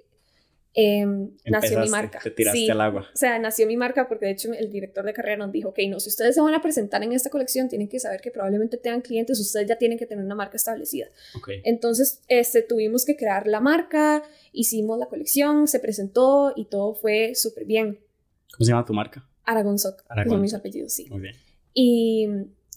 [0.73, 2.19] em, nació mi marca.
[2.21, 3.07] Te tiraste al agua.
[3.13, 5.79] O sea, nació mi marca porque de hecho el director de carrera nos dijo, ok,
[5.89, 8.77] no, si ustedes se van a presentar en esta colección, tienen que saber que probablemente
[8.77, 11.07] tengan clientes, ustedes ya tienen que tener una marca establecida.
[11.35, 11.61] Okay.
[11.63, 17.33] Entonces, este, tuvimos que crear la marca, hicimos la colección, se presentó y todo fue
[17.33, 17.99] súper bien.
[18.53, 19.27] ¿Cómo se llama tu marca?
[19.47, 21.07] Aragon Soc, son mis apellidos, sí.
[21.09, 21.35] Muy bien.
[21.73, 22.27] Y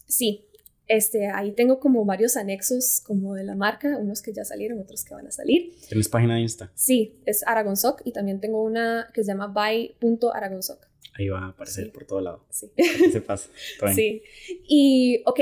[0.06, 0.46] sí,
[0.86, 5.04] este, ahí tengo como varios anexos como de la marca, unos que ya salieron, otros
[5.04, 5.74] que van a salir.
[5.88, 6.70] ¿Tienes página de Insta?
[6.74, 10.88] Sí, es Aragon Soc y también tengo una que se llama by.aragonsoc.
[11.14, 12.46] Ahí va a aparecer por todo lado.
[12.50, 12.70] Sí.
[13.12, 13.50] se pasa.
[13.94, 14.22] Sí.
[14.68, 15.40] Y, ok,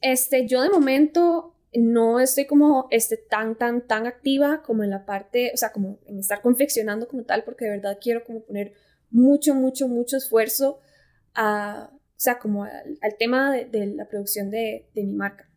[0.00, 5.04] este, yo de momento no estoy como este, tan, tan, tan activa como en la
[5.04, 8.72] parte, o sea, como en estar confeccionando como tal, porque de verdad quiero como poner
[9.10, 10.80] mucho, mucho, mucho esfuerzo
[11.34, 15.48] a, o sea, como al, tema de, la producción de, mi marca.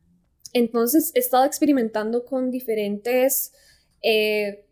[0.53, 3.53] Entonces he estado experimentando con diferentes
[4.01, 4.65] eh,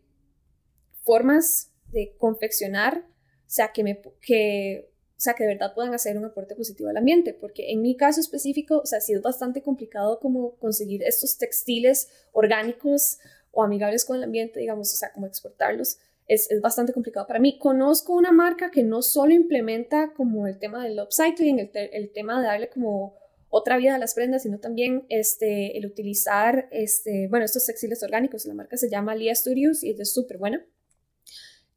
[1.00, 6.16] formas de confeccionar, o sea, que, me, que, o sea, que de verdad puedan hacer
[6.16, 9.62] un aporte positivo al ambiente, porque en mi caso específico, o sea, ha sido bastante
[9.62, 13.18] complicado como conseguir estos textiles orgánicos
[13.50, 17.58] o amigables con el ambiente, digamos, o sea, como exportarlos es, bastante complicado para mí.
[17.58, 22.40] Conozco una marca que no solo implementa como el tema del upcycling, el, el tema
[22.40, 23.16] de darle como
[23.54, 28.46] otra vida a las prendas, sino también este, el utilizar, este, bueno, estos textiles orgánicos.
[28.46, 30.64] La marca se llama Lia Studios y es súper buena.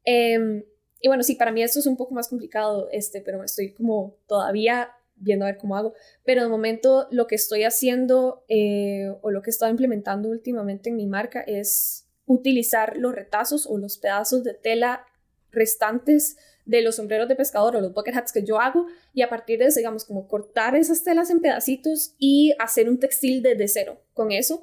[0.02, 0.64] Em,
[1.00, 4.16] y bueno, sí, para mí esto es un poco más complicado, este, pero estoy como
[4.26, 5.92] todavía viendo a ver cómo hago.
[6.24, 10.88] Pero de momento lo que estoy haciendo eh, o lo que he estado implementando últimamente
[10.88, 15.06] en mi marca es utilizar los retazos o los pedazos de tela
[15.50, 16.36] restantes
[16.66, 19.60] de los sombreros de pescador o los bucket hats que yo hago y a partir
[19.60, 24.02] de eso, digamos, como cortar esas telas en pedacitos y hacer un textil desde cero
[24.12, 24.62] con eso.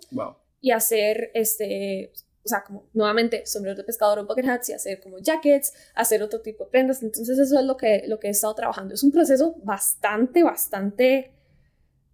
[0.60, 2.12] Y hacer, este,
[2.44, 6.22] o sea, como nuevamente sombreros de pescador o bucket hats y hacer como jackets, hacer
[6.22, 7.02] otro tipo de prendas.
[7.02, 8.94] Entonces eso es lo que, lo que he estado trabajando.
[8.94, 11.32] Es un proceso bastante, bastante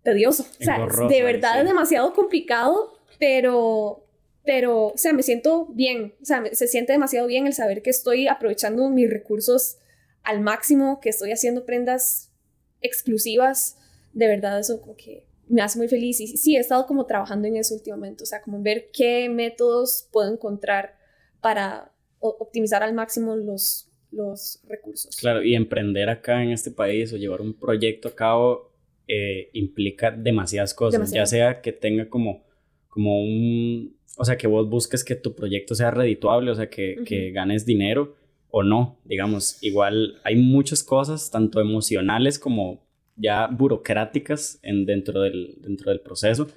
[0.03, 0.43] tedioso.
[0.43, 4.08] O sea, de verdad es demasiado complicado, pero
[4.49, 7.91] pero, o sea, me siento bien, o sea, se siente demasiado bien el saber que
[7.91, 9.77] estoy aprovechando mis recursos
[10.23, 12.33] al máximo, que estoy haciendo prendas
[12.81, 13.77] exclusivas,
[14.11, 17.47] de verdad eso como que me hace muy feliz y sí, he estado como trabajando
[17.47, 20.95] en eso últimamente, o sea, como ver qué métodos puedo encontrar
[21.41, 25.15] para optimizar al máximo los, los recursos.
[25.17, 28.71] Claro, y emprender acá en este país o llevar un proyecto a cabo
[29.07, 32.47] eh, implica demasiadas cosas, ya sea que tenga como,
[32.87, 36.97] como un o sea, que vos busques que tu proyecto sea redituable, o sea, que,
[37.05, 38.15] que ganes dinero
[38.51, 39.61] o no, digamos.
[39.61, 42.83] Igual hay muchas cosas, tanto emocionales como
[43.15, 46.47] ya burocráticas en, dentro, del, dentro del proceso.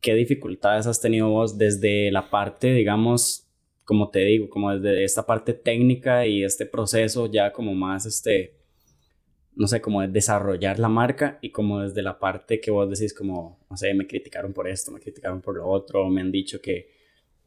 [0.00, 3.46] ¿Qué dificultades has tenido vos desde la parte, digamos,
[3.84, 8.57] como te digo, como desde esta parte técnica y este proceso ya como más, este,
[9.58, 13.12] no sé, como de desarrollar la marca y como desde la parte que vos decís
[13.12, 16.60] como, no sé, me criticaron por esto, me criticaron por lo otro, me han dicho
[16.62, 16.88] que,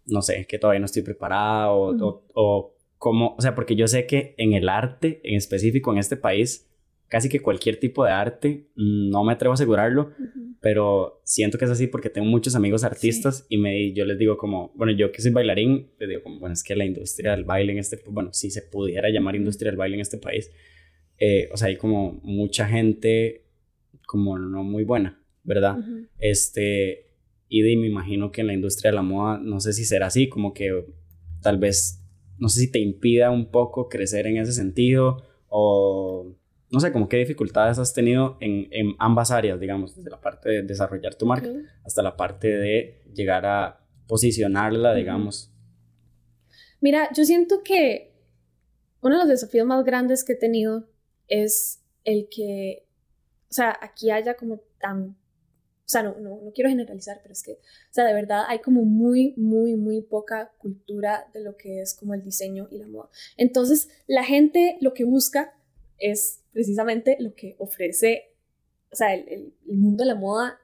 [0.07, 4.07] no sé, que todavía no estoy preparado o, o, como, o sea, porque yo sé
[4.07, 6.69] que en el arte, en específico en este país,
[7.07, 10.11] casi que cualquier tipo de arte, no me atrevo a asegurarlo,
[10.59, 14.35] pero siento que es así porque tengo muchos amigos artistas y me, yo les digo
[14.35, 17.45] como, bueno, yo que soy bailarín, les digo como, bueno, es que la industria del
[17.45, 20.51] baile en este, bueno, si se pudiera llamar industria del baile en este país,
[21.23, 23.45] eh, o sea, hay como mucha gente
[24.07, 25.77] como no muy buena, ¿verdad?
[26.17, 27.11] Este,
[27.47, 30.29] y me imagino que en la industria de la moda, no sé si será así,
[30.29, 30.83] como que
[31.43, 32.03] tal vez,
[32.39, 36.35] no sé si te impida un poco crecer en ese sentido o
[36.71, 40.49] no sé, como qué dificultades has tenido en, en, ambas áreas, digamos, desde la parte
[40.49, 41.49] de desarrollar tu marca
[41.83, 45.53] hasta la parte de llegar a posicionarla, digamos.
[46.79, 48.11] Mira, yo siento que
[49.01, 50.90] uno de los desafíos más grandes que he tenido
[51.31, 52.85] es el que,
[53.49, 57.41] o sea, aquí haya como tan, o sea, no, no, no quiero generalizar, pero es
[57.41, 61.81] que, o sea, de verdad hay como muy, muy, muy poca cultura de lo que
[61.81, 63.09] es como el diseño y la moda.
[63.37, 65.57] Entonces, la gente lo que busca
[65.97, 68.35] es precisamente lo que ofrece,
[68.91, 70.59] o sea, el, el mundo de la moda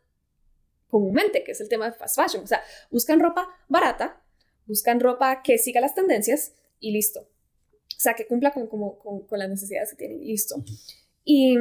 [0.89, 2.43] comúnmente, que es el tema de fast fashion.
[2.43, 4.21] O sea, buscan ropa barata,
[4.65, 7.29] buscan ropa que siga las tendencias y listo.
[7.97, 10.21] O sea, que cumpla con, como, con, con las necesidades que tienen.
[10.21, 10.63] Listo.
[11.23, 11.57] Y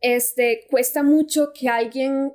[0.00, 2.34] este, cuesta mucho que alguien, o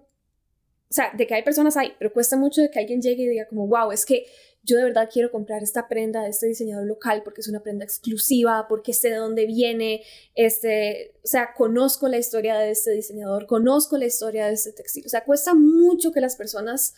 [0.89, 3.47] sea, de que hay personas ahí, pero cuesta mucho de que alguien llegue y diga
[3.47, 4.25] como, wow, es que
[4.61, 7.83] yo de verdad quiero comprar esta prenda de este diseñador local porque es una prenda
[7.83, 10.03] exclusiva, porque sé de dónde viene,
[10.35, 15.03] este, o sea, conozco la historia de este diseñador, conozco la historia de este textil.
[15.05, 16.93] O sea, cuesta mucho que las personas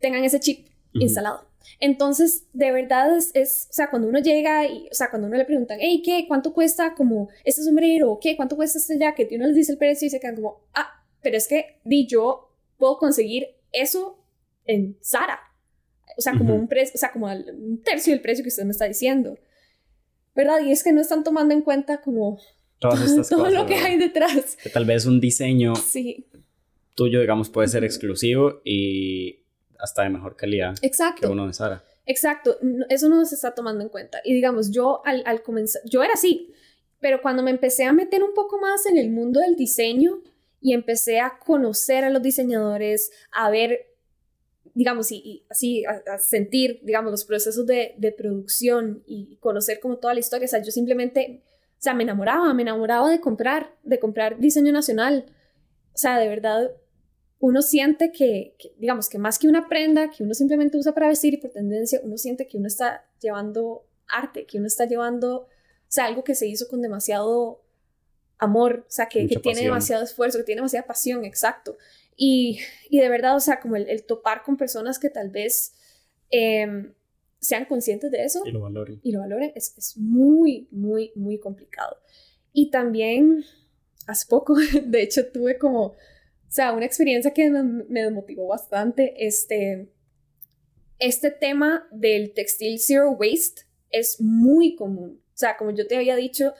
[0.00, 0.68] tengan ese chip
[1.00, 1.46] instalado.
[1.80, 5.44] Entonces, de verdad es, o sea, cuando uno llega y, o sea, cuando uno le
[5.44, 6.24] preguntan, hey, ¿qué?
[6.26, 8.18] ¿Cuánto cuesta como este sombrero?
[8.20, 8.36] ¿Qué?
[8.36, 9.30] ¿Cuánto cuesta este jacket?
[9.32, 12.06] Y uno les dice el precio y se quedan como, ah, pero es que, di,
[12.06, 14.18] yo puedo conseguir eso
[14.64, 15.40] en Zara.
[16.16, 18.70] O sea, como un precio, o sea, como un tercio del precio que usted me
[18.70, 19.38] está diciendo.
[20.34, 20.60] ¿Verdad?
[20.64, 22.38] Y es que no están tomando en cuenta como
[22.80, 24.56] todo lo que hay detrás.
[24.62, 26.26] Que tal vez un diseño sí.
[26.94, 29.45] tuyo, digamos, puede ser exclusivo y
[29.78, 31.22] hasta de mejor calidad Exacto.
[31.22, 31.84] que uno de Sara.
[32.06, 32.56] Exacto,
[32.88, 34.20] eso no se está tomando en cuenta.
[34.24, 36.52] Y digamos, yo al, al comenzar, yo era así,
[37.00, 40.22] pero cuando me empecé a meter un poco más en el mundo del diseño
[40.60, 43.86] y empecé a conocer a los diseñadores, a ver,
[44.74, 50.14] digamos, y, así, a, sentir, digamos, los procesos de, de, producción y conocer como toda
[50.14, 51.42] la historia, o sea, yo simplemente,
[51.78, 55.26] o sea, me enamoraba, me enamoraba de comprar, de comprar diseño nacional.
[55.94, 56.70] O sea, de verdad,
[57.38, 61.34] uno siente que, digamos, que más que una prenda que uno simplemente usa para vestir
[61.34, 65.48] y por tendencia, uno siente que uno está llevando arte, que uno está llevando, o
[65.88, 67.62] sea, algo que se hizo con demasiado
[68.38, 71.76] amor, o sea, que, que tiene demasiado esfuerzo, que tiene demasiada pasión, exacto.
[72.16, 72.58] Y,
[72.88, 75.74] y de verdad, o sea, como el, topar con personas que tal vez
[76.30, 76.94] em,
[77.38, 81.38] sean conscientes de eso y lo valoren, y lo valoren es, es muy, muy, muy
[81.38, 81.98] complicado.
[82.52, 83.44] Y también,
[84.06, 84.56] hace poco,
[84.86, 85.94] de hecho, tuve como
[86.56, 89.14] sea, una experiencia que me desmotivó bastante.
[89.26, 89.92] Este,
[90.98, 95.22] este tema del textil zero waste es muy común.
[95.22, 96.54] O sea, como yo te había dicho,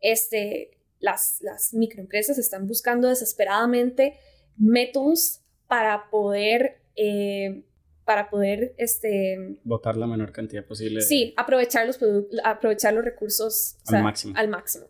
[0.00, 4.18] este, las, las microempresas están buscando desesperadamente
[4.56, 7.64] métodos para poder, eh,
[8.04, 9.58] para poder, este...
[9.64, 11.00] Botar la menor cantidad posible.
[11.00, 11.98] Sí, aprovechar los,
[12.44, 14.34] aprovechar los recursos al máximo.
[14.36, 14.86] Al máximo.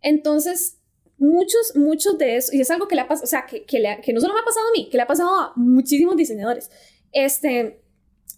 [0.00, 0.77] Entonces,
[1.18, 3.82] muchos, muchos de eso, y es algo que le ha pasado, o sea, que, que,
[4.02, 6.70] que no solo me ha pasado a mí, que le ha pasado a muchísimos diseñadores.
[7.12, 7.82] Este,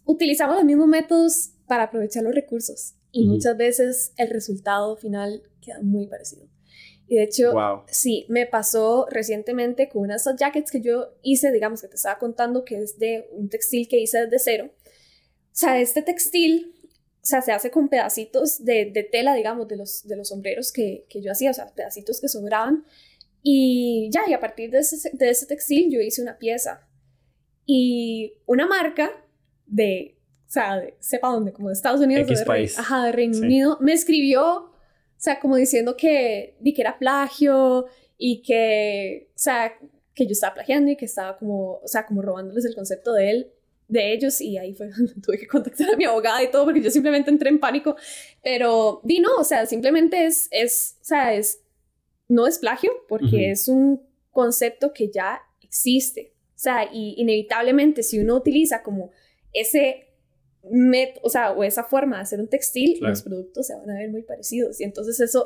[0.04, 5.80] utilizamos los mismos métodos para aprovechar los recursos y muchas veces el resultado final queda
[5.82, 6.48] muy parecido.
[7.06, 7.52] Y de hecho,
[7.88, 12.64] sí, me pasó recientemente con unas jackets que yo hice, digamos que te estaba contando,
[12.64, 14.70] que es de un textil que hice desde cero.
[14.70, 16.72] O sea, este textil,
[17.22, 20.72] o sea, se hace con pedacitos de, de tela, digamos, de los, de los sombreros
[20.72, 22.84] que, que, yo hacía, o sea, pedacitos que sobraban.
[23.42, 26.86] Y ya, y a partir de ese, de ese textil yo hice una pieza.
[27.66, 29.10] Y una marca
[29.66, 32.78] de, o sea, sepa dónde, como de Estados Unidos, de, país.
[32.78, 34.70] Ajá, de Reino Unido, me escribió
[35.20, 37.84] o sea, como diciendo que, di que era plagio
[38.16, 39.74] y que, o sea,
[40.14, 43.30] que yo estaba plagiando y que estaba como, o sea, como robándoles el concepto de
[43.30, 43.52] él,
[43.90, 46.80] de ellos y ahí fue donde tuve que contactar a mi abogada y todo porque
[46.80, 47.96] yo simplemente entré en pánico,
[48.42, 51.62] pero di no, o sea, simplemente es, es, o sea, es,
[52.28, 58.18] no es plagio porque es un concepto que ya existe, o sea, y inevitablemente si
[58.18, 59.10] uno utiliza como
[59.52, 60.06] ese
[60.62, 63.94] met, o sea, o esa forma de hacer un textil, los productos se van a
[63.94, 64.80] ver muy parecidos.
[64.80, 65.44] Y entonces eso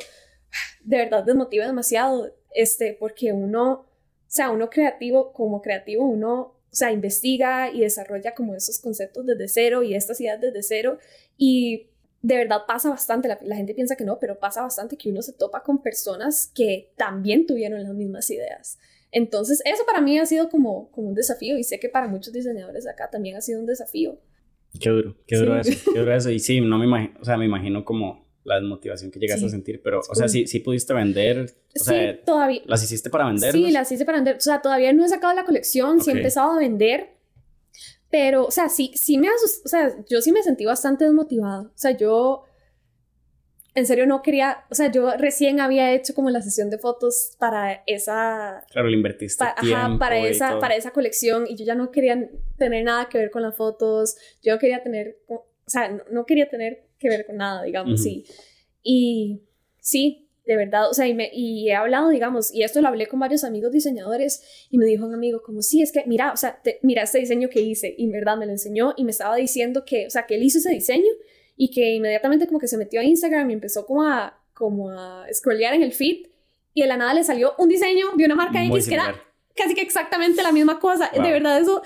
[0.82, 3.86] de verdad desmotiva demasiado, este, porque uno, o
[4.26, 9.46] sea, uno creativo, como creativo, uno, o sea, investiga y desarrolla como esos conceptos desde
[9.46, 10.98] cero y estas ideas desde cero.
[11.38, 11.86] Y
[12.20, 15.22] de verdad pasa bastante, la, la, gente piensa que no, pero pasa bastante que uno
[15.22, 18.76] se topa con personas que también tuvieron las mismas ideas.
[19.12, 22.32] Entonces, eso para mí ha sido como, como un desafío y sé que para muchos
[22.32, 24.18] diseñadores de acá también ha sido un desafío.
[24.80, 26.30] Qué duro, qué duro eso, qué duro eso.
[26.30, 29.48] Y sí, no me imagino, o sea, me imagino como la desmotivación que llegaste a
[29.48, 31.46] sentir, pero, o sea, sí, sí pudiste vender.
[31.80, 32.62] O sí, todavía.
[32.66, 33.52] ¿Las hiciste para vender?
[33.52, 34.36] Sí, las hice para vender.
[34.36, 37.14] O sea, todavía no he sacado la colección, sí he empezado a vender,
[38.10, 41.72] pero, o sea, sí, sí me asustó, o sea, yo sí me sentí bastante desmotivado.
[41.74, 42.44] O sea, yo
[43.74, 47.34] en serio no quería, o sea, yo recién había hecho como la sesión de fotos
[47.38, 48.64] para esa...
[48.70, 52.84] Claro, le invertiste ajá, para esa, para esa colección y yo ya no quería tener
[52.84, 57.16] nada que ver con las fotos, yo quería tener, o sea, no, quería tener que
[57.16, 58.24] ver con nada, digamos, sí.
[58.82, 59.42] Y
[59.80, 63.06] sí, de verdad, o sea, y, me, y, he hablado, digamos, y esto lo hablé
[63.06, 66.36] con varios amigos diseñadores y me dijo un amigo como, sí, es que mira, o
[66.36, 69.36] sea, mira este diseño que hice y en verdad me lo enseñó y me estaba
[69.36, 71.10] diciendo que, o sea, que él hizo ese diseño
[71.56, 75.26] y que inmediatamente como que se metió a Instagram y empezó como a, como a
[75.32, 76.26] scrollear en el feed
[76.74, 79.14] y de la nada le salió un diseño de una marca X que era
[79.54, 81.10] casi que exactamente la misma cosa.
[81.12, 81.82] De verdad eso,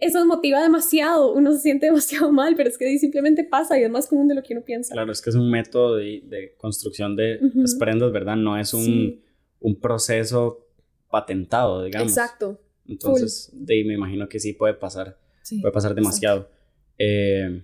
[0.00, 3.90] eso motiva demasiado, uno se siente demasiado mal, pero es que simplemente pasa y es
[3.90, 4.94] más común de lo que uno piensa.
[4.94, 8.36] Claro, es que es un método de, de construcción de las prendas, ¿verdad?
[8.36, 9.20] No es un,
[9.60, 10.66] un proceso
[11.10, 12.08] patentado, digamos.
[12.08, 12.60] Exacto.
[12.86, 15.18] Entonces, de ahí me imagino que sí puede pasar,
[15.60, 16.50] puede pasar demasiado.
[16.98, 17.62] Eh,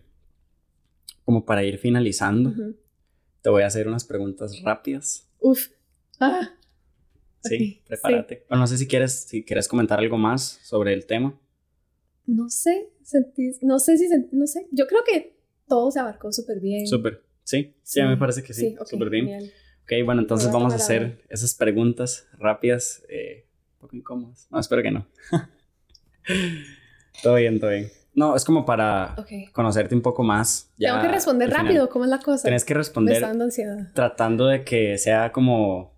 [1.25, 2.53] como para ir finalizando,
[3.43, 5.29] te voy a hacer unas preguntas rápidas.
[5.41, 5.69] Uf.
[6.21, 6.51] Ah.
[7.43, 8.45] Sí, prepárate.
[8.49, 11.39] Bueno, no sé si quieres, si quieres comentar algo más sobre el tema.
[12.27, 12.91] No sé,
[13.63, 14.67] no sé si, no sé.
[14.73, 15.37] Yo creo que
[15.69, 16.87] todo se abarcó súper bien.
[16.87, 17.75] Súper, ¿Sí?
[17.83, 19.51] sí, me parece que sí, súper bien.
[19.85, 24.49] Ok, bueno, entonces vamos a hacer esas preguntas rápidas, eh, un poco incómodas.
[24.51, 25.07] No, espero que no.
[27.23, 27.89] todo bien, todo bien.
[28.13, 29.15] No, es como para
[29.53, 30.73] conocerte un poco más.
[30.79, 32.45] Tengo que responder rápido, ¿cómo es la cosa?
[32.45, 33.23] Tienes que responder
[33.95, 35.95] tratando de que sea como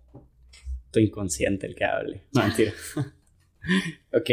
[0.91, 2.25] tu inconsciente el que hable.
[2.33, 2.73] No, mentira.
[4.13, 4.29] ok.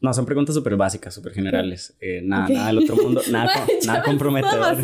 [0.00, 1.96] No, son preguntas súper básicas, súper generales.
[2.00, 4.76] Eh, nada, nada del otro mundo, nada, nada comprometedor.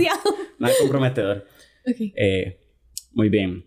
[0.58, 1.46] Nada comprometedor.
[1.86, 2.60] Eh,
[3.12, 3.64] muy bien.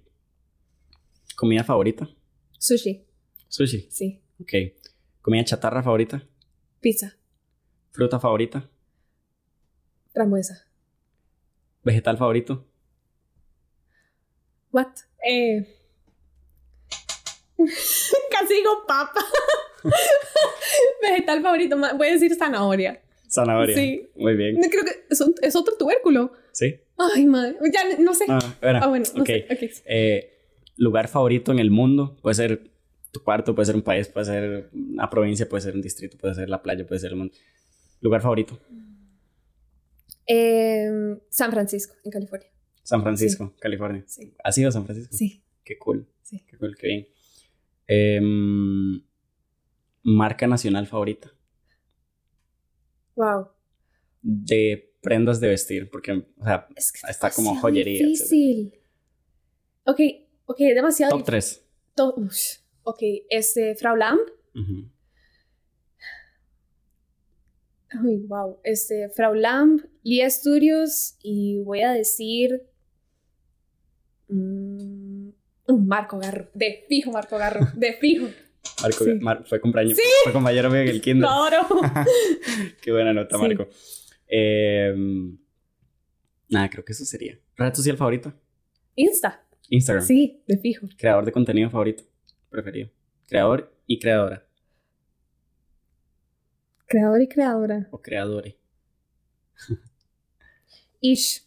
[1.35, 2.09] ¿Comida favorita?
[2.57, 3.05] Sushi.
[3.47, 3.87] Sushi.
[3.89, 4.21] Sí.
[4.41, 4.53] Ok.
[5.21, 6.27] ¿Comida chatarra favorita?
[6.81, 7.15] Pizza.
[7.91, 8.69] ¿Fruta favorita?
[10.13, 10.67] Frambuesa.
[11.83, 12.67] ¿Vegetal favorito?
[14.71, 14.87] What?
[15.25, 15.65] Eh...
[17.57, 19.21] Casi digo papa.
[21.01, 23.01] Vegetal favorito, voy a decir zanahoria.
[23.29, 23.75] Zanahoria.
[23.75, 24.09] Sí.
[24.15, 24.57] Muy bien.
[24.69, 26.31] Creo que es, otro tubérculo.
[26.51, 26.75] Sí.
[26.97, 27.57] Ay, madre.
[27.73, 28.25] Ya no sé.
[28.29, 29.45] Ah, ah bueno, no sé.
[29.85, 30.33] Eh,
[30.77, 32.17] lugar favorito en el mundo.
[32.21, 32.71] Puede ser
[33.11, 36.35] tu cuarto, puede ser un país, puede ser una provincia, puede ser un distrito, puede
[36.35, 37.33] ser la playa, puede ser el mundo.
[38.01, 38.59] ¿Lugar favorito?
[40.25, 42.49] Em, San Francisco, en California.
[42.83, 44.03] San Francisco, California.
[44.07, 44.33] Sí.
[44.43, 45.15] ¿Has ido a San Francisco?
[45.15, 45.41] Sí.
[45.63, 46.07] Qué cool.
[46.21, 46.43] Sí.
[46.47, 47.07] Qué cool, qué bien.
[47.87, 49.01] Em,
[50.07, 51.33] ¿Marca nacional favorita?
[53.15, 53.49] Wow.
[54.21, 56.65] De prendas de vestir, porque, o sea,
[57.09, 58.05] está como joyería.
[58.07, 58.73] Difícil.
[59.85, 59.99] Ok,
[60.45, 61.17] ok, demasiado.
[61.17, 61.61] Top 3.
[61.95, 62.99] To- ush, ok,
[63.29, 64.19] este, Frau Lamb.
[64.55, 64.89] Ujú.
[67.89, 68.59] Ay, wow.
[68.63, 72.63] Este, Frau Lamb, Lia Studios y voy a decir.
[74.29, 75.29] mm,
[75.67, 76.49] un Marco Garro.
[76.53, 77.65] De fijo, Marco Garro.
[77.75, 78.27] De fijo.
[78.81, 79.13] Marco, Sí.
[79.21, 81.27] Mar- fue, compañero, fue compañero mío en el kinder.
[81.27, 81.67] Claro.
[82.81, 83.41] Qué buena nota, Sí.
[83.41, 83.67] Marco.
[84.27, 84.93] Eh,
[86.49, 87.39] nada, creo que eso sería.
[87.55, 88.35] ¿Red social favorita?
[88.95, 89.43] Insta.
[89.69, 90.05] Instagram.
[90.05, 90.87] Sí, de fijo.
[90.97, 92.03] Creador de contenido favorito.
[92.49, 92.89] Preferido.
[93.27, 94.47] Creador y creadora.
[96.87, 97.87] Creador y creadora.
[97.91, 98.57] O creadore.
[101.01, 101.43] Ish.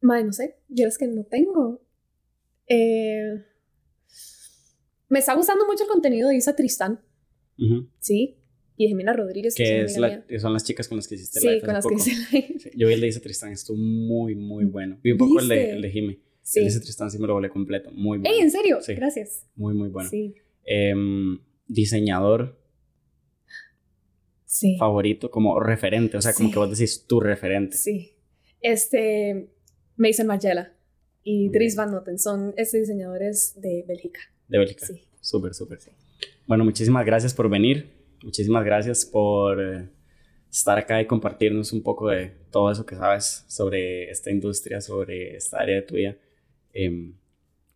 [0.00, 0.56] Madre, no sé.
[0.68, 1.80] Yo es que no tengo.
[2.66, 3.44] Eh,
[5.14, 7.00] me está gustando mucho el contenido de Isa Tristán.
[8.00, 8.36] Sí.
[8.76, 9.54] Y de Jimena Rodríguez.
[9.54, 12.04] Que es la- son las chicas con las que hiciste Sí, live con hace las
[12.04, 12.58] que hice live.
[12.58, 14.98] Sí, Yo vi el de Isa Tristán, estuvo muy, muy bueno.
[15.04, 16.12] Vi un poco el de, el de Jime.
[16.14, 16.60] El de Sí.
[16.60, 17.90] Isa Tristán sí me lo volé completo.
[17.92, 18.34] Muy bueno.
[18.34, 18.78] ¡Ey, en serio!
[18.82, 18.94] Sí.
[18.94, 19.46] Gracias.
[19.54, 20.10] Muy, muy bueno.
[20.10, 20.34] Sí.
[20.64, 21.38] Em,
[21.68, 22.58] diseñador
[24.44, 24.76] Sí.
[24.78, 26.16] favorito, como referente.
[26.16, 26.52] O sea, como Sí.
[26.52, 27.76] que vos decís tu referente.
[27.76, 28.16] Sí.
[28.60, 29.48] Este.
[29.96, 30.72] Mason Margiela
[31.22, 31.76] y Dries.
[31.76, 34.20] Van Noten son este, diseñadores de Bélgica.
[34.48, 34.86] De Bélgica.
[34.86, 35.02] Sí.
[35.20, 35.78] Súper, súper.
[36.46, 37.90] Bueno, muchísimas gracias por venir.
[38.22, 39.88] Muchísimas gracias por eh,
[40.50, 45.36] estar acá y compartirnos un poco de todo eso que sabes sobre esta industria, sobre
[45.36, 46.16] esta área de tu vida.
[46.72, 47.14] Em,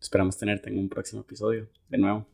[0.00, 1.68] esperamos tenerte en un próximo episodio.
[1.88, 2.26] De nuevo.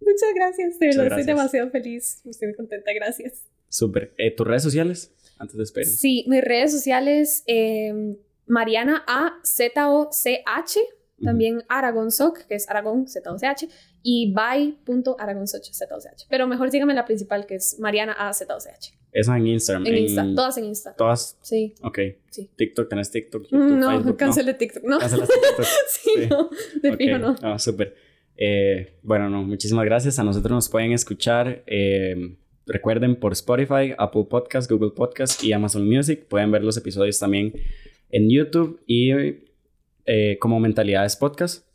[0.00, 0.78] Muchas gracias.
[0.78, 2.22] De verdad, estoy demasiado feliz.
[2.24, 2.92] Estoy muy contenta.
[2.92, 3.44] Gracias.
[3.68, 4.14] Súper.
[4.18, 5.12] Eh, ¿Tus redes sociales?
[5.38, 5.98] Antes de despedirnos.
[5.98, 8.16] Sí, mis redes sociales, eh,
[8.46, 10.80] Mariana A Z O C H.
[11.22, 13.68] también Aragon Soc, que es Aragón Z O C H,
[14.02, 16.26] y by.aragonsoc Z O C H.
[16.28, 18.92] Pero mejor síganme en la principal, que es Mariana A Z O C H.
[19.12, 19.86] Esa en Instagram.
[19.86, 20.94] En Insta, todas en Insta.
[20.94, 21.36] Todas.
[21.42, 21.74] Sí.
[21.82, 21.98] Ok.
[22.30, 22.48] Sí.
[22.56, 24.16] TikTok, tenés TikTok, YouTube, No, Facebook.
[24.16, 24.98] cancelé TikTok, ¿no?
[25.00, 25.64] Cancelaste TikTok.
[25.88, 26.26] sí, Sí.
[26.30, 26.50] no,
[26.80, 27.34] de Ok, fijo no.
[27.42, 27.96] ah, súper.
[28.36, 30.18] Eh, bueno, no, muchísimas gracias.
[30.18, 31.62] A nosotros nos pueden escuchar.
[31.66, 36.26] eh, recuerden por Spotify, Apple Podcast, Google Podcast y Amazon Music.
[36.28, 37.52] Pueden ver los episodios también
[38.10, 39.10] en YouTube y
[40.06, 41.66] eh, como Mentalidades Podcast.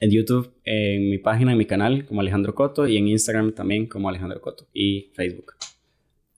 [0.00, 3.86] En YouTube, en mi página, en mi canal, como Alejandro Coto, y en Instagram también
[3.88, 5.54] como Alejandro Coto, y Facebook.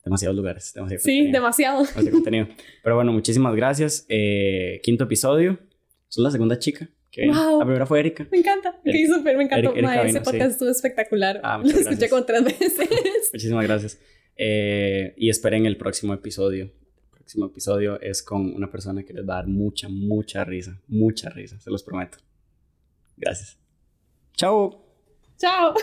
[0.03, 1.79] Demasiados lugares, demasiado Sí, contenido, demasiado.
[1.85, 2.49] demasiado contenido.
[2.83, 4.07] Pero bueno, muchísimas gracias.
[4.09, 5.59] Eh, quinto episodio.
[6.09, 6.89] Sos la segunda chica.
[7.11, 7.59] Que Wow.
[7.59, 8.27] La primera fue Erika.
[8.33, 8.81] Me encanta.
[8.85, 9.69] Eric- Sí, súper, me encantó.
[9.73, 10.53] Eric- Erika Mae, vino, ese podcast sí.
[10.53, 11.41] estuvo espectacular.
[11.45, 12.11] Ah, Lo escuché gracias.
[12.11, 13.31] como tres veces.
[13.35, 14.01] Muchísimas gracias.
[14.37, 16.71] Eh, y esperen el próximo episodio.
[17.31, 20.77] Próximo episodio es con una persona que les va a dar mucha, mucha risa.
[20.89, 22.19] Mucha risa, se los prometo.
[23.17, 23.57] Gracias.
[24.35, 24.85] Chao.
[25.39, 25.75] Chao.